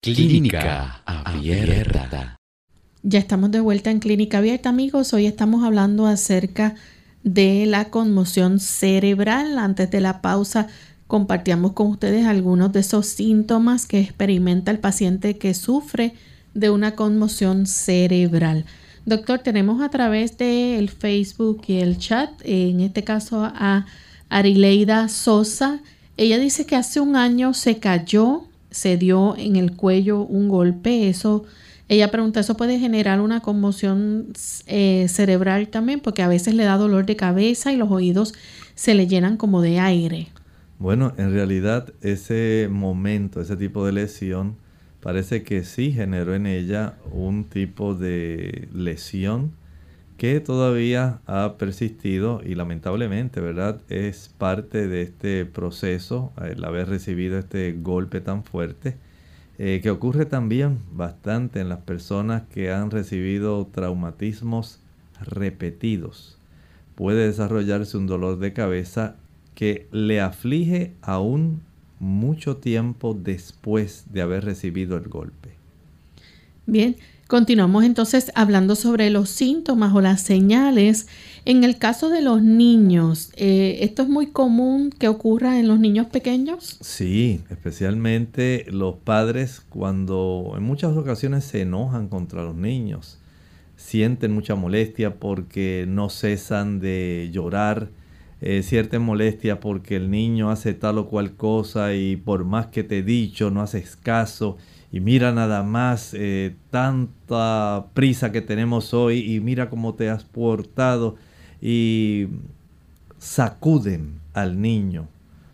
[0.02, 2.38] Clínica Abierta.
[3.02, 5.14] Ya estamos de vuelta en Clínica Abierta, amigos.
[5.14, 6.76] Hoy estamos hablando acerca
[7.24, 9.58] de la conmoción cerebral.
[9.58, 10.68] Antes de la pausa
[11.08, 16.14] compartíamos con ustedes algunos de esos síntomas que experimenta el paciente que sufre
[16.54, 18.66] de una conmoción cerebral.
[19.06, 23.86] Doctor, tenemos a través del Facebook y el chat, en este caso a
[24.30, 25.82] Arileida Sosa.
[26.18, 31.10] Ella dice que hace un año se cayó, se dio en el cuello un golpe.
[31.10, 31.46] Eso,
[31.88, 34.28] ella pregunta, ¿eso puede generar una conmoción
[34.68, 36.02] eh, cerebral también?
[36.02, 38.34] Porque a veces le da dolor de cabeza y los oídos
[38.76, 40.28] se le llenan como de aire.
[40.78, 44.56] Bueno, en realidad ese momento, ese tipo de lesión,
[45.02, 49.54] parece que sí generó en ella un tipo de lesión
[50.18, 53.82] que todavía ha persistido y lamentablemente, ¿verdad?
[53.88, 58.98] Es parte de este proceso, el haber recibido este golpe tan fuerte,
[59.58, 64.82] eh, que ocurre también bastante en las personas que han recibido traumatismos
[65.22, 66.38] repetidos.
[66.96, 69.16] Puede desarrollarse un dolor de cabeza
[69.56, 71.62] que le aflige aún
[72.00, 75.50] mucho tiempo después de haber recibido el golpe.
[76.66, 76.96] Bien,
[77.28, 81.08] continuamos entonces hablando sobre los síntomas o las señales.
[81.46, 85.80] En el caso de los niños, eh, ¿esto es muy común que ocurra en los
[85.80, 86.78] niños pequeños?
[86.82, 93.18] Sí, especialmente los padres cuando en muchas ocasiones se enojan contra los niños,
[93.76, 97.90] sienten mucha molestia porque no cesan de llorar,
[98.42, 102.84] eh, cierta molestia porque el niño hace tal o cual cosa y por más que
[102.84, 104.58] te he dicho no haces caso
[104.92, 110.24] y mira nada más eh, tanta prisa que tenemos hoy y mira cómo te has
[110.24, 111.16] portado
[111.62, 112.28] y
[113.20, 115.08] sacuden al niño.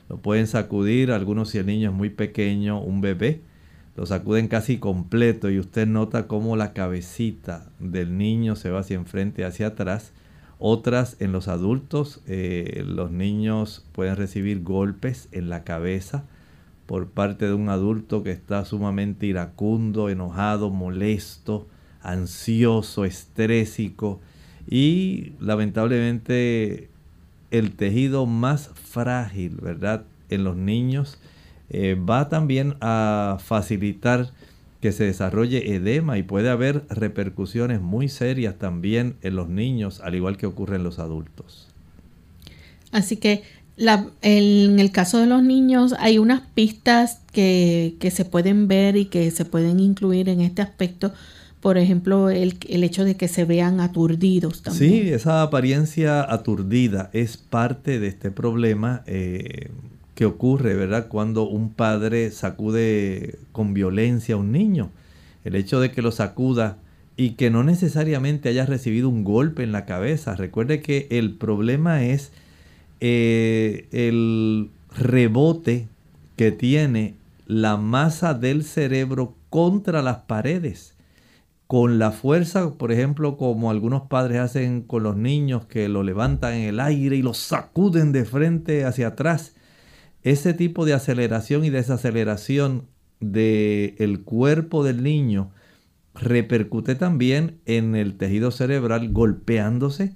[0.07, 3.41] Lo pueden sacudir, algunos si el niño es muy pequeño, un bebé,
[3.97, 8.95] lo sacuden casi completo y usted nota cómo la cabecita del niño se va hacia
[8.95, 10.13] enfrente, hacia atrás.
[10.57, 16.23] Otras en los adultos, eh, los niños pueden recibir golpes en la cabeza
[16.85, 21.67] por parte de un adulto que está sumamente iracundo, enojado, molesto,
[22.01, 24.21] ansioso, estrésico
[24.67, 26.89] y lamentablemente
[27.51, 30.05] el tejido más frágil, ¿verdad?
[30.29, 31.19] En los niños
[31.69, 34.31] eh, va también a facilitar
[34.85, 40.13] que se desarrolle edema y puede haber repercusiones muy serias también en los niños, al
[40.13, 41.69] igual que ocurre en los adultos.
[42.91, 43.41] Así que
[44.21, 49.05] en el caso de los niños hay unas pistas que, que, se pueden ver y
[49.05, 51.11] que se pueden incluir en este aspecto.
[51.61, 54.91] Por ejemplo, el, el hecho de que se vean aturdidos también.
[54.91, 59.71] Sí, esa apariencia aturdida es parte de este problema eh,
[60.15, 61.07] que ocurre, ¿verdad?
[61.09, 64.89] Cuando un padre sacude con violencia a un niño.
[65.43, 66.77] El hecho de que lo sacuda
[67.17, 70.35] y que no necesariamente haya recibido un golpe en la cabeza.
[70.35, 72.31] Recuerde que el problema es
[73.01, 75.87] eh, el rebote
[76.35, 77.15] que tiene
[77.45, 80.93] la masa del cerebro contra las paredes.
[81.67, 86.53] Con la fuerza, por ejemplo, como algunos padres hacen con los niños que lo levantan
[86.53, 89.54] en el aire y lo sacuden de frente hacia atrás.
[90.25, 92.87] Ese tipo de aceleración y desaceleración
[93.19, 95.51] del el cuerpo del niño
[96.15, 100.15] repercute también en el tejido cerebral golpeándose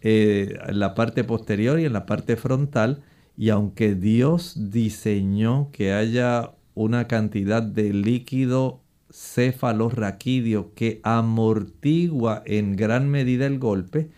[0.00, 3.02] eh, en la parte posterior y en la parte frontal.
[3.36, 8.80] Y aunque Dios diseñó que haya una cantidad de líquido
[9.12, 14.08] cefalorraquídeo que amortigua en gran medida el golpe,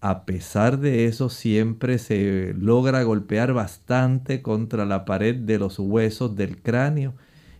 [0.00, 6.36] a pesar de eso siempre se logra golpear bastante contra la pared de los huesos
[6.36, 7.14] del cráneo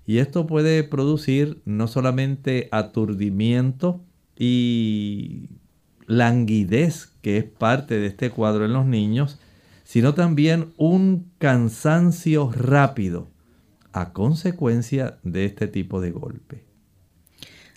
[0.06, 4.00] y esto puede producir no solamente aturdimiento
[4.38, 5.48] y
[6.06, 9.38] languidez que es parte de este cuadro en los niños,
[9.84, 13.28] sino también un cansancio rápido
[13.92, 16.64] a consecuencia de este tipo de golpe.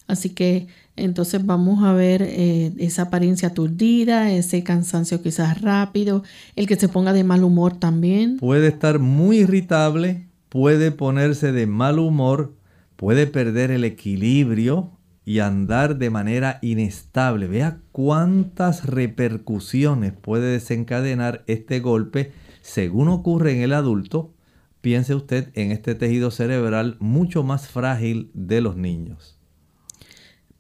[0.08, 6.24] Así que entonces vamos a ver eh, esa apariencia aturdida, ese cansancio quizás rápido,
[6.56, 8.38] el que se ponga de mal humor también.
[8.38, 12.56] Puede estar muy irritable, puede ponerse de mal humor,
[12.96, 14.92] puede perder el equilibrio
[15.24, 17.48] y andar de manera inestable.
[17.48, 22.32] Vea cuántas repercusiones puede desencadenar este golpe
[22.62, 24.34] según ocurre en el adulto.
[24.82, 29.41] Piense usted en este tejido cerebral mucho más frágil de los niños.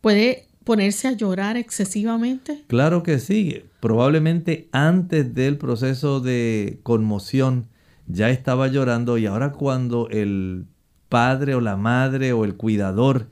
[0.02, 2.64] ¿Puede ponerse a llorar excesivamente?
[2.68, 3.64] Claro que sí.
[3.80, 7.68] Probablemente antes del proceso de conmoción
[8.08, 10.66] ya estaba llorando y ahora cuando el
[11.08, 13.28] padre o la madre o el cuidador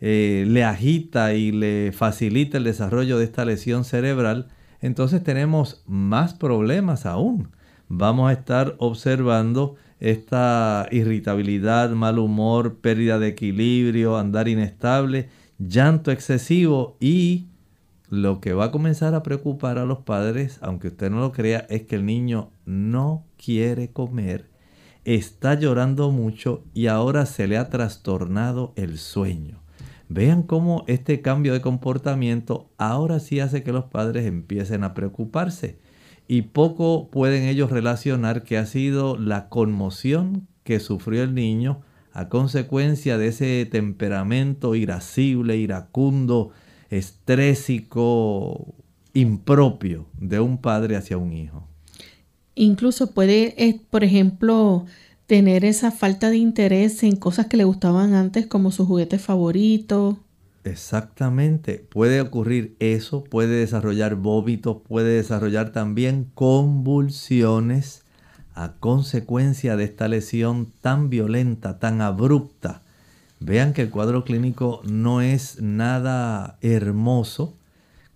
[0.00, 4.48] eh, le agita y le facilita el desarrollo de esta lesión cerebral,
[4.80, 7.50] entonces tenemos más problemas aún.
[7.88, 15.28] Vamos a estar observando esta irritabilidad, mal humor, pérdida de equilibrio, andar inestable
[15.58, 17.48] llanto excesivo y
[18.08, 21.66] lo que va a comenzar a preocupar a los padres, aunque usted no lo crea,
[21.68, 24.48] es que el niño no quiere comer,
[25.04, 29.60] está llorando mucho y ahora se le ha trastornado el sueño.
[30.08, 35.78] Vean cómo este cambio de comportamiento ahora sí hace que los padres empiecen a preocuparse
[36.26, 41.82] y poco pueden ellos relacionar que ha sido la conmoción que sufrió el niño
[42.12, 46.50] a consecuencia de ese temperamento irascible, iracundo,
[46.90, 48.74] estrésico,
[49.14, 51.66] impropio de un padre hacia un hijo.
[52.54, 54.86] Incluso puede, eh, por ejemplo,
[55.26, 60.18] tener esa falta de interés en cosas que le gustaban antes como su juguete favorito.
[60.64, 68.04] Exactamente, puede ocurrir eso, puede desarrollar vómitos, puede desarrollar también convulsiones
[68.58, 72.82] a consecuencia de esta lesión tan violenta, tan abrupta.
[73.38, 77.54] Vean que el cuadro clínico no es nada hermoso.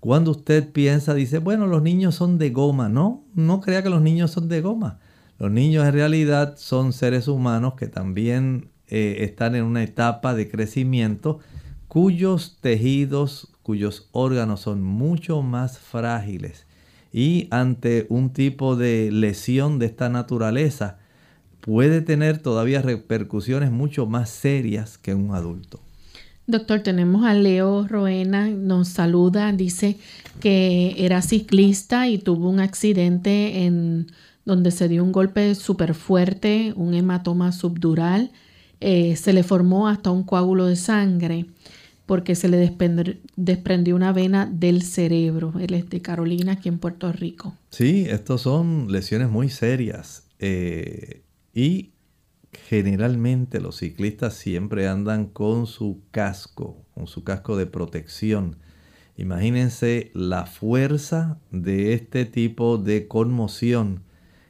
[0.01, 2.89] Cuando usted piensa, dice, bueno, los niños son de goma.
[2.89, 4.99] No, no crea que los niños son de goma.
[5.39, 10.51] Los niños en realidad son seres humanos que también eh, están en una etapa de
[10.51, 11.39] crecimiento
[11.87, 16.67] cuyos tejidos, cuyos órganos son mucho más frágiles
[17.13, 20.99] y ante un tipo de lesión de esta naturaleza
[21.61, 25.81] puede tener todavía repercusiones mucho más serias que un adulto.
[26.47, 29.97] Doctor, tenemos a Leo Roena, nos saluda, dice
[30.41, 34.09] que era ciclista y tuvo un accidente en
[34.45, 38.33] donde se dio un golpe súper fuerte, un hematoma subdural,
[38.81, 41.47] eh, se le formó hasta un coágulo de sangre
[42.13, 42.59] porque se le
[43.37, 45.55] desprendió una vena del cerebro.
[45.59, 47.57] Él es de Carolina, aquí en Puerto Rico.
[47.71, 50.29] Sí, estos son lesiones muy serias.
[50.39, 51.23] Eh,
[51.55, 51.93] y
[52.69, 58.59] generalmente los ciclistas siempre andan con su casco, con su casco de protección.
[59.17, 64.03] Imagínense la fuerza de este tipo de conmoción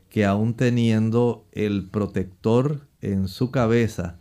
[0.09, 4.19] que aún teniendo el protector en su cabeza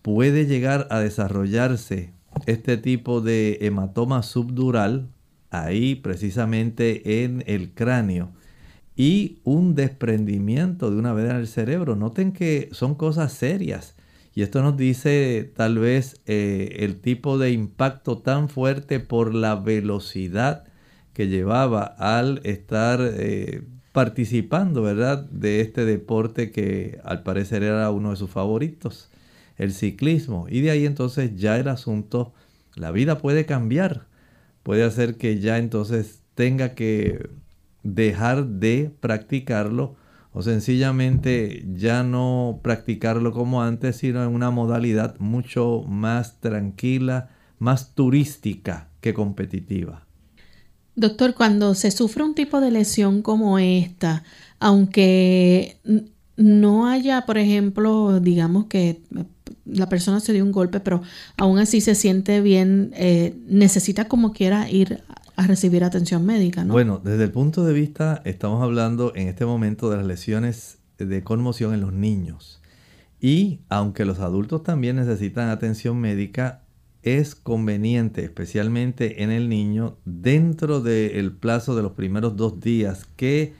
[0.00, 2.16] puede llegar a desarrollarse
[2.46, 5.08] este tipo de hematoma subdural,
[5.50, 8.30] ahí precisamente en el cráneo,
[8.96, 11.96] y un desprendimiento de una vena del cerebro.
[11.96, 13.94] Noten que son cosas serias.
[14.34, 19.56] Y esto nos dice tal vez eh, el tipo de impacto tan fuerte por la
[19.56, 20.64] velocidad
[21.12, 23.62] que llevaba al estar eh,
[23.92, 25.24] participando, ¿verdad?
[25.30, 29.10] De este deporte que al parecer era uno de sus favoritos
[29.58, 30.46] el ciclismo.
[30.48, 32.32] Y de ahí entonces ya el asunto,
[32.74, 34.06] la vida puede cambiar.
[34.62, 37.28] Puede hacer que ya entonces tenga que
[37.82, 39.96] dejar de practicarlo
[40.32, 47.94] o sencillamente ya no practicarlo como antes, sino en una modalidad mucho más tranquila, más
[47.94, 50.06] turística que competitiva.
[50.94, 54.24] Doctor, cuando se sufre un tipo de lesión como esta,
[54.58, 55.78] aunque
[56.36, 59.00] no haya, por ejemplo, digamos que
[59.68, 61.02] la persona se dio un golpe, pero
[61.36, 65.02] aún así se siente bien, eh, necesita como quiera ir
[65.36, 66.72] a recibir atención médica, ¿no?
[66.72, 71.22] Bueno, desde el punto de vista, estamos hablando en este momento de las lesiones de
[71.22, 72.60] conmoción en los niños.
[73.20, 76.62] Y aunque los adultos también necesitan atención médica,
[77.02, 83.54] es conveniente, especialmente en el niño, dentro del plazo de los primeros dos días, que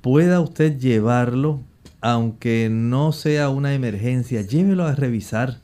[0.00, 1.60] pueda usted llevarlo,
[2.02, 5.60] aunque no sea una emergencia, llévelo a revisar.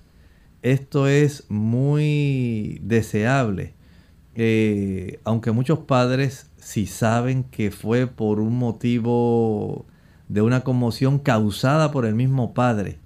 [0.63, 3.75] Esto es muy deseable.
[4.37, 9.85] Eh, aunque muchos padres, si saben que fue por un motivo
[10.29, 12.99] de una conmoción causada por el mismo padre,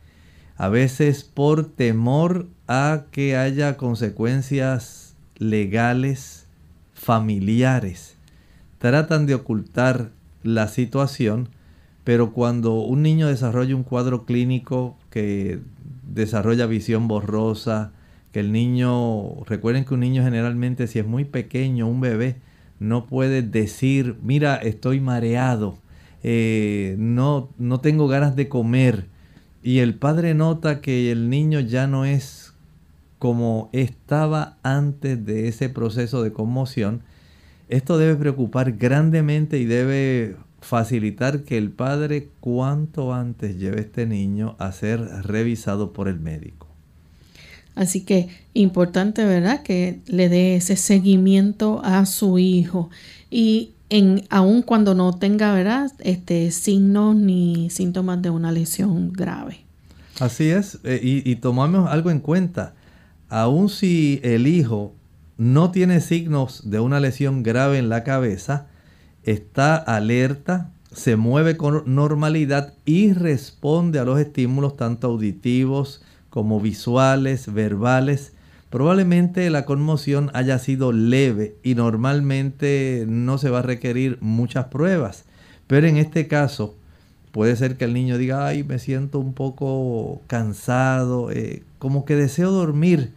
[0.56, 6.46] a veces por temor a que haya consecuencias legales,
[6.92, 8.16] familiares.
[8.76, 10.10] Tratan de ocultar
[10.42, 11.48] la situación,
[12.04, 15.60] pero cuando un niño desarrolla un cuadro clínico que
[16.02, 17.92] desarrolla visión borrosa,
[18.32, 22.36] que el niño, recuerden que un niño generalmente si es muy pequeño, un bebé,
[22.80, 25.78] no puede decir, mira, estoy mareado,
[26.24, 29.06] eh, no, no tengo ganas de comer.
[29.62, 32.52] Y el padre nota que el niño ya no es
[33.20, 37.02] como estaba antes de ese proceso de conmoción.
[37.68, 44.06] Esto debe preocupar grandemente y debe facilitar que el padre cuanto antes lleve a este
[44.06, 46.68] niño a ser revisado por el médico.
[47.74, 49.62] Así que importante, ¿verdad?
[49.62, 52.90] Que le dé ese seguimiento a su hijo.
[53.30, 55.90] Y en, aun cuando no tenga, ¿verdad?
[56.00, 59.64] Este, signos ni síntomas de una lesión grave.
[60.20, 60.78] Así es.
[60.84, 62.74] Eh, y, y tomamos algo en cuenta.
[63.28, 64.94] Aun si el hijo
[65.38, 68.66] no tiene signos de una lesión grave en la cabeza,
[69.24, 77.52] está alerta, se mueve con normalidad y responde a los estímulos tanto auditivos como visuales,
[77.52, 78.32] verbales.
[78.70, 85.24] Probablemente la conmoción haya sido leve y normalmente no se va a requerir muchas pruebas.
[85.66, 86.74] Pero en este caso
[87.32, 92.16] puede ser que el niño diga, ay, me siento un poco cansado, eh, como que
[92.16, 93.12] deseo dormir.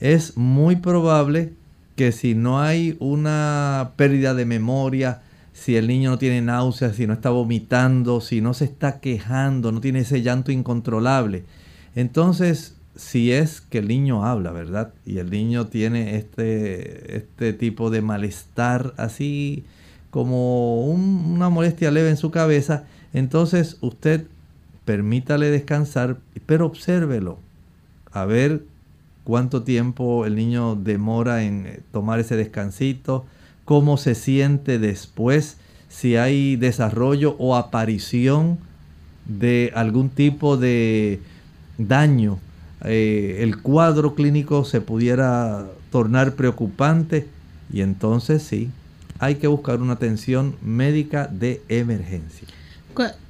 [0.00, 1.52] Es muy probable
[1.96, 5.22] que si no hay una pérdida de memoria,
[5.52, 9.72] si el niño no tiene náuseas, si no está vomitando, si no se está quejando,
[9.72, 11.44] no tiene ese llanto incontrolable.
[11.94, 14.92] Entonces, si es que el niño habla, ¿verdad?
[15.06, 19.64] Y el niño tiene este, este tipo de malestar así
[20.10, 22.84] como una molestia leve en su cabeza,
[23.14, 24.26] entonces usted
[24.84, 27.38] permítale descansar, pero obsérvelo.
[28.10, 28.62] A ver
[29.24, 33.24] cuánto tiempo el niño demora en tomar ese descansito
[33.64, 35.56] cómo se siente después,
[35.88, 38.58] si hay desarrollo o aparición
[39.26, 41.20] de algún tipo de
[41.78, 42.38] daño.
[42.84, 47.28] Eh, el cuadro clínico se pudiera tornar preocupante
[47.72, 48.70] y entonces sí,
[49.18, 52.48] hay que buscar una atención médica de emergencia.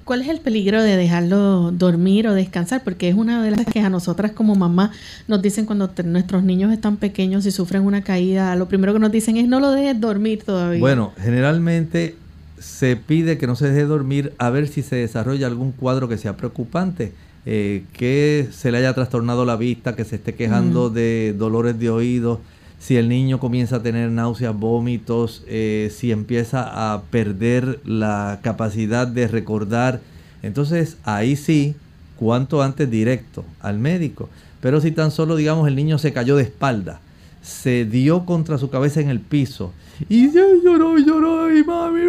[0.05, 2.83] ¿Cuál es el peligro de dejarlo dormir o descansar?
[2.83, 4.91] Porque es una de las que a nosotras como mamá
[5.29, 9.13] nos dicen cuando nuestros niños están pequeños y sufren una caída, lo primero que nos
[9.13, 10.81] dicen es no lo dejes dormir todavía.
[10.81, 12.17] Bueno, generalmente
[12.59, 16.19] se pide que no se deje dormir a ver si se desarrolla algún cuadro que
[16.19, 17.13] sea preocupante,
[17.47, 21.91] eh, que se le haya trastornado la vista, que se esté quejando de dolores de
[21.91, 22.41] oído,
[22.83, 29.07] si el niño comienza a tener náuseas, vómitos, eh, si empieza a perder la capacidad
[29.07, 30.01] de recordar,
[30.43, 31.77] entonces ahí sí,
[32.17, 34.29] cuanto antes directo al médico.
[34.61, 36.99] Pero si tan solo, digamos, el niño se cayó de espalda,
[37.41, 39.73] se dio contra su cabeza en el piso
[40.09, 42.01] y lloró, lloró, y mami,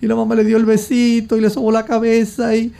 [0.00, 2.72] y la mamá le dio el besito y le sobó la cabeza y,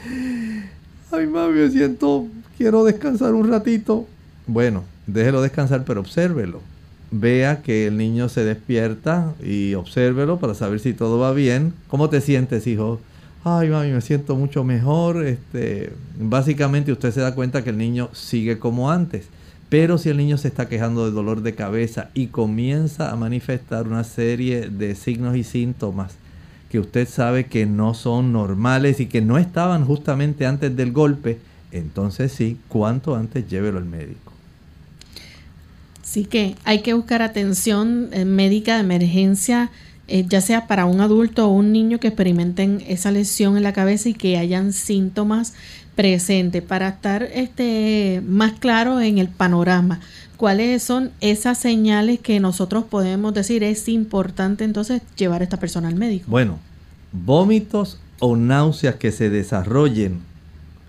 [1.12, 2.26] ay mami, me siento,
[2.59, 4.09] quiero descansar un ratito.
[4.49, 6.70] Bueno, déjelo descansar, pero obsérvelo
[7.11, 11.75] vea que el niño se despierta y obsérvelo para saber si todo va bien.
[11.89, 13.01] ¿Cómo te sientes, hijo?
[13.43, 15.25] Ay, mami, me siento mucho mejor.
[15.25, 19.27] Este, básicamente usted se da cuenta que el niño sigue como antes.
[19.69, 23.87] Pero si el niño se está quejando de dolor de cabeza y comienza a manifestar
[23.87, 26.15] una serie de signos y síntomas
[26.71, 31.39] que usted sabe que no son normales y que no estaban justamente antes del golpe,
[31.73, 34.30] entonces sí, cuanto antes llévelo al médico.
[36.11, 39.71] Sí que hay que buscar atención eh, médica de emergencia,
[40.09, 43.73] eh, ya sea para un adulto o un niño que experimenten esa lesión en la
[43.73, 45.55] cabeza y que hayan síntomas
[45.95, 50.01] presentes para estar este, más claro en el panorama.
[50.37, 55.87] ¿Cuáles son esas señales que nosotros podemos decir es importante entonces llevar a esta persona
[55.87, 56.25] al médico?
[56.29, 56.59] Bueno,
[57.13, 60.23] vómitos o náuseas que se desarrollen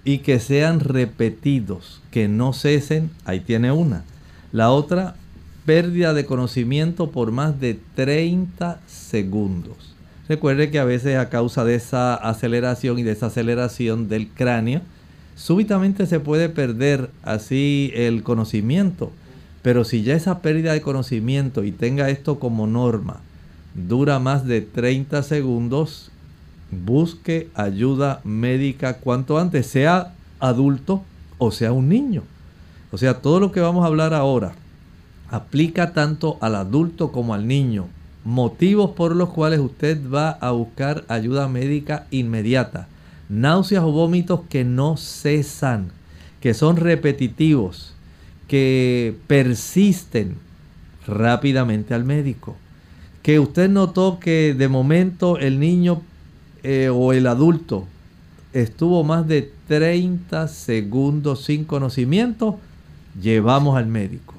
[0.04, 4.04] y que sean repetidos, que no cesen, ahí tiene una.
[4.52, 5.16] La otra,
[5.66, 9.96] pérdida de conocimiento por más de 30 segundos.
[10.28, 14.82] Recuerde que a veces a causa de esa aceleración y desaceleración del cráneo,
[15.36, 19.12] súbitamente se puede perder así el conocimiento.
[19.62, 23.22] Pero si ya esa pérdida de conocimiento y tenga esto como norma,
[23.74, 26.12] dura más de 30 segundos,
[26.72, 31.04] busque ayuda médica cuanto antes, sea adulto
[31.38, 32.24] o sea un niño.
[32.92, 34.54] O sea, todo lo que vamos a hablar ahora
[35.30, 37.88] aplica tanto al adulto como al niño.
[38.24, 42.88] Motivos por los cuales usted va a buscar ayuda médica inmediata.
[43.30, 45.92] Náuseas o vómitos que no cesan,
[46.42, 47.96] que son repetitivos,
[48.48, 50.36] que persisten
[51.08, 52.58] rápidamente al médico.
[53.24, 56.02] Que usted notó que de momento el niño
[56.64, 57.88] eh, o el adulto
[58.54, 62.60] estuvo más de 30 segundos sin conocimiento,
[63.20, 64.34] llevamos al médico.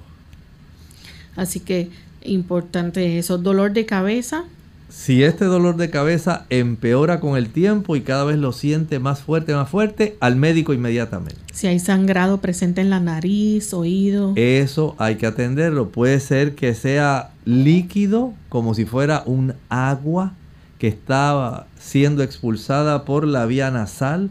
[1.37, 1.91] Así que
[2.23, 4.45] importante eso, dolor de cabeza.
[4.89, 9.23] Si este dolor de cabeza empeora con el tiempo y cada vez lo siente más
[9.23, 11.41] fuerte, más fuerte, al médico inmediatamente.
[11.51, 14.35] Si hay sangrado presente en la nariz, oído.
[14.37, 15.89] Eso hay que atenderlo.
[15.89, 20.35] Puede ser que sea líquido, como si fuera un agua
[20.79, 24.29] que estaba siendo expulsada por la vía nasal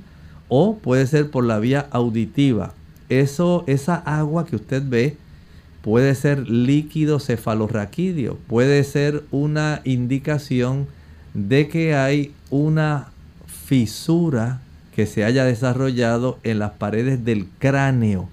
[0.47, 2.73] o puede ser por la vía auditiva.
[3.11, 5.17] Eso, esa agua que usted ve
[5.81, 10.87] puede ser líquido cefalorraquídeo, puede ser una indicación
[11.33, 13.09] de que hay una
[13.47, 14.61] fisura
[14.95, 18.29] que se haya desarrollado en las paredes del cráneo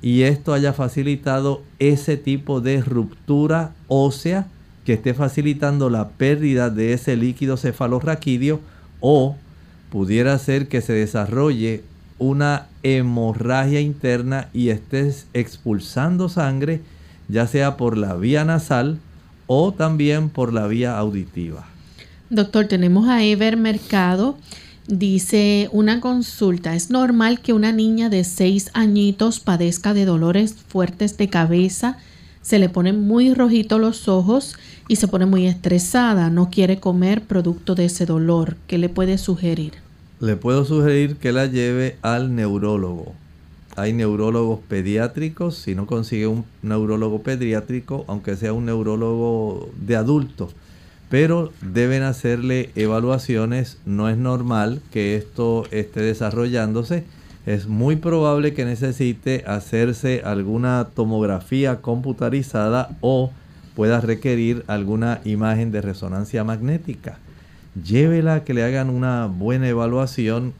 [0.00, 4.46] y esto haya facilitado ese tipo de ruptura ósea
[4.86, 8.60] que esté facilitando la pérdida de ese líquido cefalorraquídeo
[9.00, 9.36] o
[9.90, 11.84] pudiera ser que se desarrolle
[12.18, 16.80] una hemorragia interna y estés expulsando sangre,
[17.28, 18.98] ya sea por la vía nasal
[19.46, 21.66] o también por la vía auditiva.
[22.30, 24.36] Doctor, tenemos a Ever Mercado.
[24.88, 31.16] Dice una consulta, ¿es normal que una niña de 6 añitos padezca de dolores fuertes
[31.16, 31.98] de cabeza?
[32.40, 34.56] Se le ponen muy rojitos los ojos
[34.86, 38.56] y se pone muy estresada, no quiere comer producto de ese dolor.
[38.68, 39.85] ¿Qué le puede sugerir?
[40.18, 43.12] Le puedo sugerir que la lleve al neurólogo.
[43.76, 50.48] Hay neurólogos pediátricos, si no consigue un neurólogo pediátrico, aunque sea un neurólogo de adulto,
[51.10, 57.04] pero deben hacerle evaluaciones, no es normal que esto esté desarrollándose,
[57.44, 63.30] es muy probable que necesite hacerse alguna tomografía computarizada o
[63.74, 67.18] pueda requerir alguna imagen de resonancia magnética
[67.84, 70.52] llévela a que le hagan una buena evaluación,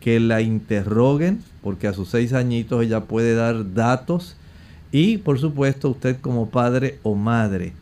[0.00, 4.36] que la interroguen, porque a sus seis añitos ella puede dar datos
[4.92, 7.72] y por supuesto usted como padre o madre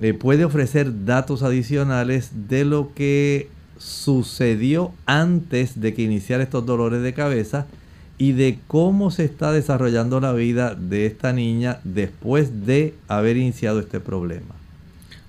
[0.00, 7.02] le puede ofrecer datos adicionales de lo que sucedió antes de que iniciara estos dolores
[7.02, 7.66] de cabeza
[8.18, 13.80] y de cómo se está desarrollando la vida de esta niña después de haber iniciado
[13.80, 14.54] este problema.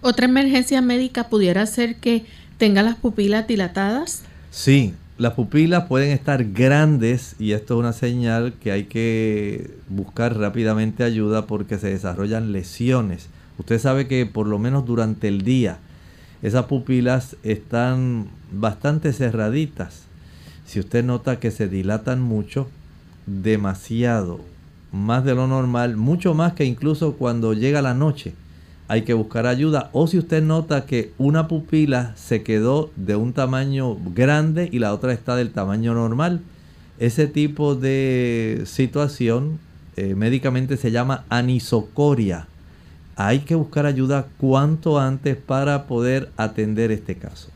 [0.01, 2.25] Otra emergencia médica pudiera ser que
[2.61, 4.21] tenga las pupilas dilatadas?
[4.51, 10.37] Sí, las pupilas pueden estar grandes y esto es una señal que hay que buscar
[10.37, 13.29] rápidamente ayuda porque se desarrollan lesiones.
[13.57, 15.79] Usted sabe que por lo menos durante el día
[16.43, 20.03] esas pupilas están bastante cerraditas.
[20.67, 22.67] Si usted nota que se dilatan mucho,
[23.25, 24.39] demasiado,
[24.91, 28.35] más de lo normal, mucho más que incluso cuando llega la noche,
[28.91, 29.89] hay que buscar ayuda.
[29.93, 34.93] O si usted nota que una pupila se quedó de un tamaño grande y la
[34.93, 36.41] otra está del tamaño normal,
[36.99, 39.59] ese tipo de situación
[39.95, 42.47] eh, médicamente se llama anisocoria.
[43.15, 47.47] Hay que buscar ayuda cuanto antes para poder atender este caso.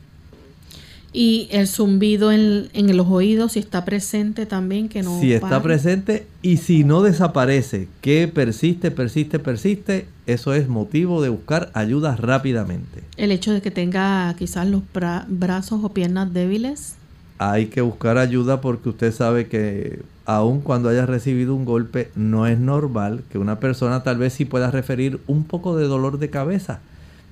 [1.12, 5.20] Y el zumbido en, los oídos, si está presente también, que no.
[5.20, 11.28] Si está presente y si no desaparece, que persiste, persiste, persiste, eso es motivo de
[11.28, 13.02] buscar ayuda rápidamente.
[13.16, 14.82] El hecho de que tenga quizás los
[15.28, 16.96] brazos o piernas débiles.
[17.38, 22.46] Hay que buscar ayuda porque usted sabe que aun cuando haya recibido un golpe, no
[22.46, 26.30] es normal que una persona tal vez sí pueda referir un poco de dolor de
[26.30, 26.80] cabeza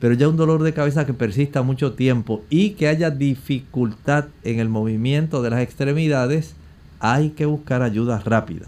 [0.04, 4.60] pero ya un dolor de cabeza que persista mucho tiempo y que haya dificultad en
[4.60, 6.56] el movimiento de las extremidades,
[7.00, 8.66] hay que buscar ayuda rápida.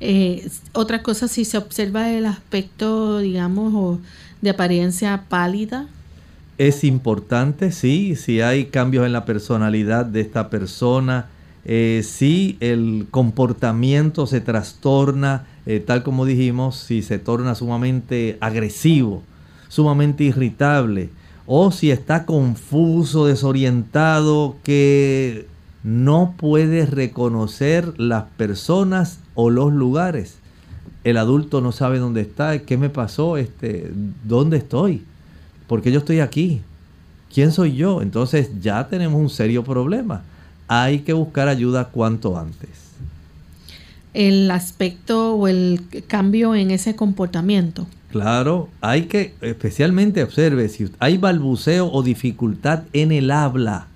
[0.00, 3.98] Eh, otra cosa, si se observa el aspecto, digamos,
[4.40, 5.86] de apariencia pálida.
[6.56, 11.28] Es importante, sí, si hay cambios en la personalidad de esta persona,
[11.64, 19.22] eh, si el comportamiento se trastorna, eh, tal como dijimos, si se torna sumamente agresivo,
[19.68, 21.10] sumamente irritable,
[21.46, 25.46] o si está confuso, desorientado, que
[25.82, 30.36] no puede reconocer las personas o los lugares.
[31.02, 33.90] el adulto no sabe dónde está, qué me pasó, este,
[34.24, 35.02] dónde estoy,
[35.66, 36.60] por qué yo estoy aquí,
[37.32, 38.02] quién soy yo.
[38.02, 40.22] Entonces ya tenemos un serio problema.
[40.68, 42.68] Hay que buscar ayuda cuanto antes.
[44.12, 47.86] El aspecto o el cambio en ese comportamiento.
[48.10, 53.86] Claro, hay que, especialmente observe, si hay balbuceo o dificultad en el habla,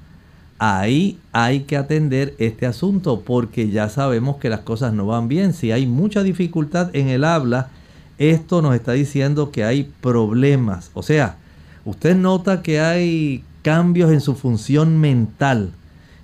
[0.58, 5.52] ahí hay que atender este asunto porque ya sabemos que las cosas no van bien.
[5.52, 7.68] Si hay mucha dificultad en el habla,
[8.18, 10.90] esto nos está diciendo que hay problemas.
[10.94, 11.36] O sea,
[11.84, 15.70] usted nota que hay cambios en su función mental,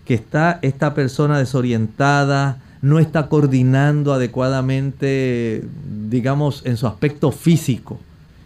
[0.04, 5.64] que está esta persona desorientada, no está coordinando adecuadamente,
[6.08, 7.98] digamos, en su aspecto físico.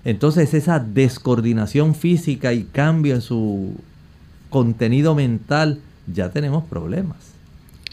[0.04, 3.74] Entonces esa descoordinación física y cambio en su
[4.54, 7.16] contenido mental, ya tenemos problemas.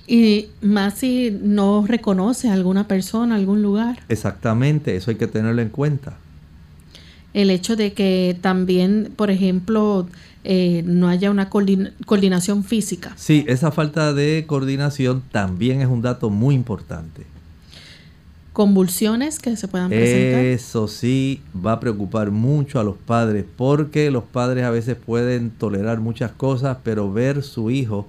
[0.06, 3.98] Y más si no reconoce a alguna persona, algún lugar.
[4.10, 6.18] Exactamente, eso hay que tenerlo en cuenta.
[7.34, 10.08] El hecho de que también, por ejemplo,
[10.44, 13.14] eh, no haya una coordinación física.
[13.16, 17.26] Sí, esa falta de coordinación también es un dato muy importante.
[18.54, 20.44] Convulsiones que se puedan presentar.
[20.44, 25.52] Eso sí va a preocupar mucho a los padres porque los padres a veces pueden
[25.52, 28.08] tolerar muchas cosas, pero ver su hijo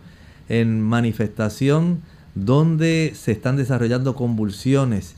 [0.48, 2.02] en manifestación
[2.34, 5.14] donde se están desarrollando convulsiones,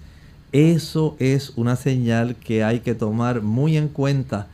[0.53, 4.47] eso es una señal que hay que tomar muy en cuenta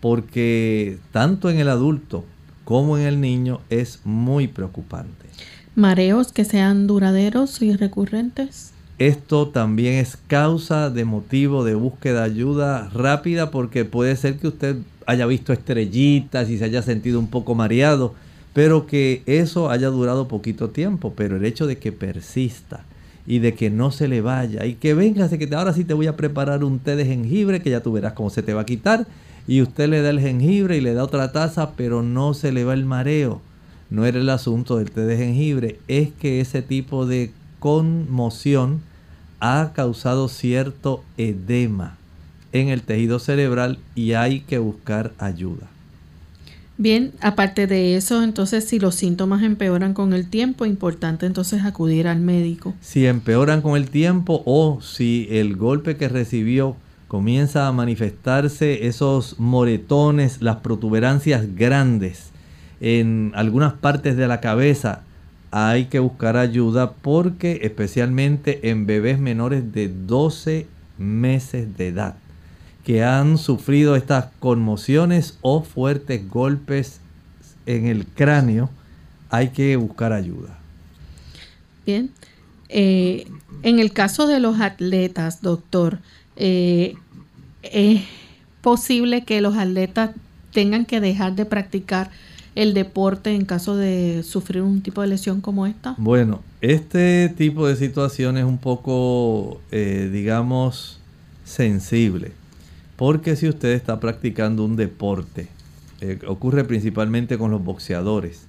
[0.00, 2.24] porque tanto en el adulto
[2.64, 5.26] como en el niño es muy preocupante.
[5.74, 8.72] Mareos que sean duraderos y recurrentes.
[8.98, 14.48] Esto también es causa de motivo de búsqueda de ayuda rápida porque puede ser que
[14.48, 14.76] usted
[15.06, 18.14] haya visto estrellitas y se haya sentido un poco mareado,
[18.54, 22.84] pero que eso haya durado poquito tiempo, pero el hecho de que persista
[23.24, 26.08] y de que no se le vaya y que venga, que ahora sí te voy
[26.08, 28.66] a preparar un té de jengibre que ya tú verás cómo se te va a
[28.66, 29.06] quitar
[29.46, 32.64] y usted le da el jengibre y le da otra taza, pero no se le
[32.64, 33.40] va el mareo.
[33.90, 37.30] No era el asunto del té de jengibre, es que ese tipo de
[37.60, 38.87] conmoción
[39.40, 41.96] ha causado cierto edema
[42.52, 45.68] en el tejido cerebral y hay que buscar ayuda.
[46.80, 52.06] Bien, aparte de eso, entonces si los síntomas empeoran con el tiempo, importante entonces acudir
[52.06, 52.72] al médico.
[52.80, 56.76] Si empeoran con el tiempo o si el golpe que recibió
[57.08, 62.30] comienza a manifestarse esos moretones, las protuberancias grandes
[62.80, 65.02] en algunas partes de la cabeza,
[65.50, 70.66] hay que buscar ayuda porque especialmente en bebés menores de 12
[70.98, 72.16] meses de edad
[72.88, 77.02] que han sufrido estas conmociones o fuertes golpes
[77.66, 78.70] en el cráneo,
[79.28, 80.58] hay que buscar ayuda.
[81.84, 82.10] Bien,
[82.70, 83.26] eh,
[83.62, 85.98] en el caso de los atletas, doctor,
[86.36, 86.94] eh,
[87.62, 88.04] es
[88.62, 90.12] posible que los atletas
[90.54, 92.10] tengan que dejar de practicar
[92.58, 95.94] el deporte en caso de sufrir un tipo de lesión como esta?
[95.96, 100.98] Bueno, este tipo de situación es un poco, eh, digamos,
[101.44, 102.32] sensible.
[102.96, 105.46] Porque si usted está practicando un deporte,
[106.00, 108.46] eh, ocurre principalmente con los boxeadores,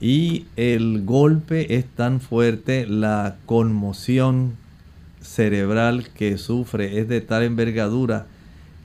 [0.00, 4.54] y el golpe es tan fuerte, la conmoción
[5.20, 8.26] cerebral que sufre es de tal envergadura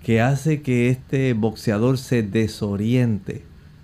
[0.03, 3.43] que hace que este boxeador se desoriente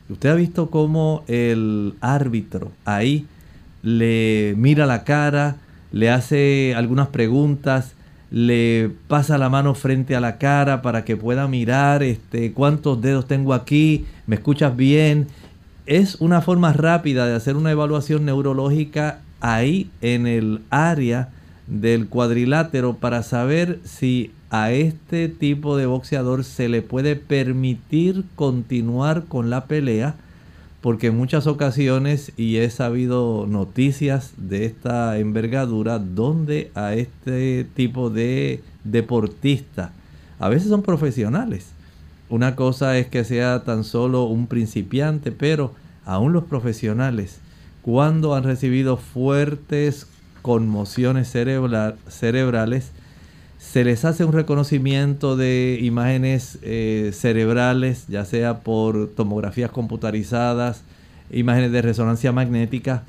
[0.10, 3.26] Usted ha visto cómo el árbitro ahí
[3.84, 5.58] le mira la cara,
[5.92, 7.94] le hace algunas preguntas,
[8.32, 13.28] le pasa la mano frente a la cara para que pueda mirar este, cuántos dedos
[13.28, 15.28] tengo aquí, me escuchas bien.
[15.86, 21.30] Es una forma rápida de hacer una evaluación neurológica ahí en el área
[21.68, 29.26] del cuadrilátero para saber si a este tipo de boxeador se le puede permitir continuar
[29.26, 30.16] con la pelea
[30.82, 38.10] porque en muchas ocasiones y he sabido noticias de esta envergadura donde a este tipo
[38.10, 39.94] de deportista
[40.40, 41.68] a veces son profesionales.
[42.30, 45.72] Una cosa es que sea tan solo un principiante pero
[46.06, 47.40] aún los profesionales
[47.82, 50.08] cuando han recibido fuertes
[50.44, 52.92] conmociones cerebrales
[53.58, 60.84] se les hace un reconocimiento de imágenes eh, cerebrales, ya sea por tomografías computarizadas,
[61.32, 63.04] imágenes de resonancia magnética,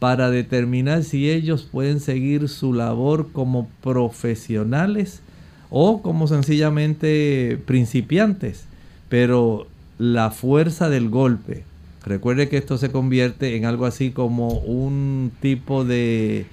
[0.00, 5.22] para determinar si ellos pueden seguir su labor como profesionales
[5.70, 8.64] o como sencillamente principiantes.
[9.08, 9.66] Pero
[9.98, 11.64] la fuerza del golpe,
[12.04, 16.46] recuerde que esto se convierte en algo así como un tipo de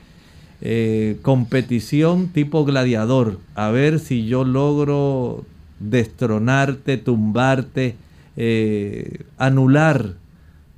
[0.62, 5.45] eh, competición tipo gladiador, a ver si yo logro
[5.80, 7.95] destronarte, tumbarte,
[8.36, 10.16] eh, anular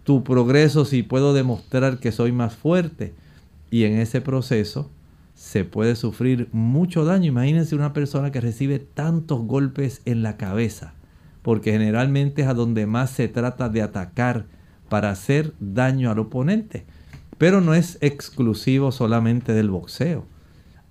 [0.04, 3.14] tu progreso si puedo demostrar que soy más fuerte.
[3.70, 4.90] Y en ese proceso
[5.36, 7.28] se puede sufrir mucho daño.
[7.28, 10.94] Imagínense una persona que recibe tantos golpes en la cabeza,
[11.42, 14.46] porque generalmente es a donde más se trata de atacar
[14.90, 16.86] para hacer daño al oponente.
[17.42, 20.28] Pero no es exclusivo solamente del boxeo.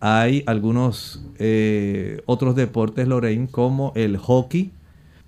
[0.01, 4.73] Hay algunos eh, otros deportes, Lorraine, como el hockey,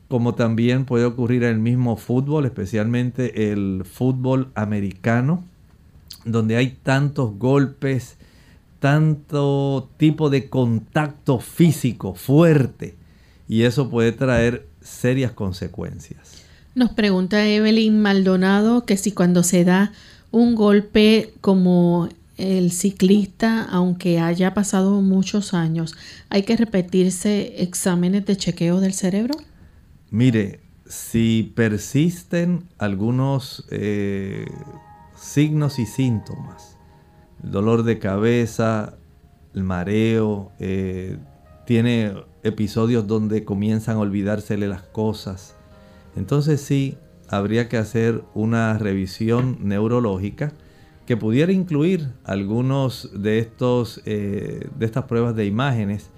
[0.08, 5.44] como también puede ocurrir en el mismo fútbol, especialmente el fútbol americano,
[6.24, 8.16] donde hay tantos golpes,
[8.80, 12.96] tanto tipo de contacto físico fuerte,
[13.46, 16.42] y eso puede traer serias consecuencias.
[16.74, 19.92] Nos pregunta Evelyn Maldonado que si cuando se da
[20.32, 22.08] un golpe como
[22.38, 25.94] el ciclista, aunque haya pasado muchos años,
[26.28, 29.36] ¿hay que repetirse exámenes de chequeo del cerebro?
[30.10, 34.46] Mire, si persisten algunos eh,
[35.16, 36.76] signos y síntomas,
[37.44, 38.94] el dolor de cabeza,
[39.54, 41.18] el mareo, eh,
[41.66, 45.54] tiene episodios donde comienzan a olvidársele las cosas,
[46.16, 46.98] entonces sí,
[47.32, 50.52] habría que hacer una revisión neurológica
[51.06, 56.10] que pudiera incluir algunos de, estos, eh, de estas pruebas de imágenes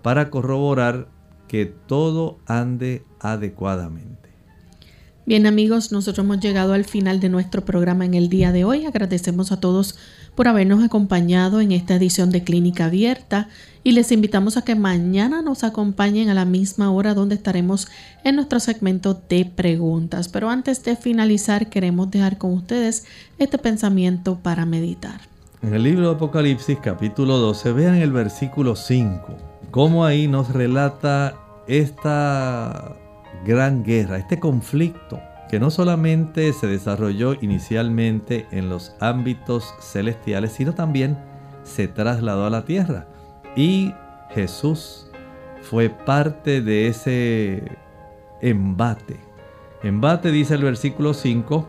[0.00, 1.08] para corroborar
[1.48, 4.30] que todo ande adecuadamente.
[5.26, 8.86] Bien amigos, nosotros hemos llegado al final de nuestro programa en el día de hoy.
[8.86, 9.98] Agradecemos a todos
[10.34, 13.48] por habernos acompañado en esta edición de Clínica Abierta
[13.82, 17.88] y les invitamos a que mañana nos acompañen a la misma hora donde estaremos
[18.24, 20.28] en nuestro segmento de preguntas.
[20.28, 23.06] Pero antes de finalizar queremos dejar con ustedes
[23.38, 25.20] este pensamiento para meditar.
[25.62, 29.36] En el libro de Apocalipsis capítulo 12 vean el versículo 5,
[29.70, 31.36] cómo ahí nos relata
[31.68, 32.96] esta
[33.44, 35.20] gran guerra, este conflicto
[35.50, 41.18] que no solamente se desarrolló inicialmente en los ámbitos celestiales, sino también
[41.64, 43.08] se trasladó a la tierra.
[43.56, 43.92] Y
[44.30, 45.10] Jesús
[45.60, 47.64] fue parte de ese
[48.40, 49.16] embate.
[49.82, 51.68] Embate dice el versículo 5,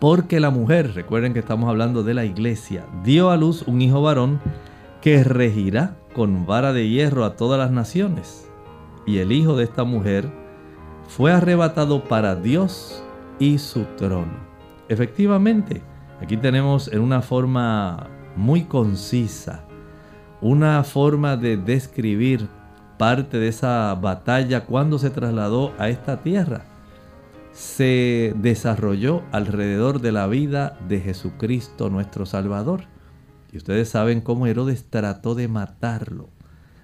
[0.00, 4.00] porque la mujer, recuerden que estamos hablando de la iglesia, dio a luz un hijo
[4.00, 4.40] varón
[5.02, 8.48] que regirá con vara de hierro a todas las naciones.
[9.06, 10.32] Y el hijo de esta mujer
[11.08, 13.02] fue arrebatado para Dios
[13.38, 14.46] y su trono.
[14.88, 15.82] Efectivamente,
[16.20, 18.06] aquí tenemos en una forma
[18.36, 19.64] muy concisa,
[20.40, 22.46] una forma de describir
[22.98, 26.66] parte de esa batalla cuando se trasladó a esta tierra.
[27.52, 32.82] Se desarrolló alrededor de la vida de Jesucristo nuestro Salvador.
[33.50, 36.28] Y ustedes saben cómo Herodes trató de matarlo.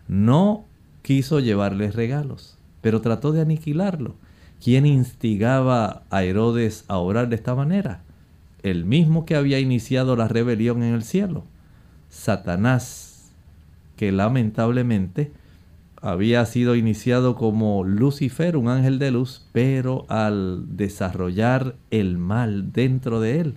[0.09, 0.64] No
[1.03, 4.14] quiso llevarles regalos pero trató de aniquilarlo.
[4.62, 8.03] ¿Quién instigaba a Herodes a orar de esta manera?
[8.62, 11.45] El mismo que había iniciado la rebelión en el cielo,
[12.11, 13.32] Satanás,
[13.97, 15.32] que lamentablemente
[16.03, 23.18] había sido iniciado como Lucifer, un ángel de luz, pero al desarrollar el mal dentro
[23.18, 23.55] de él,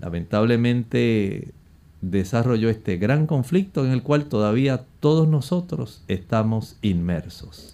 [0.00, 1.52] lamentablemente
[2.00, 7.73] desarrolló este gran conflicto en el cual todavía todos nosotros estamos inmersos.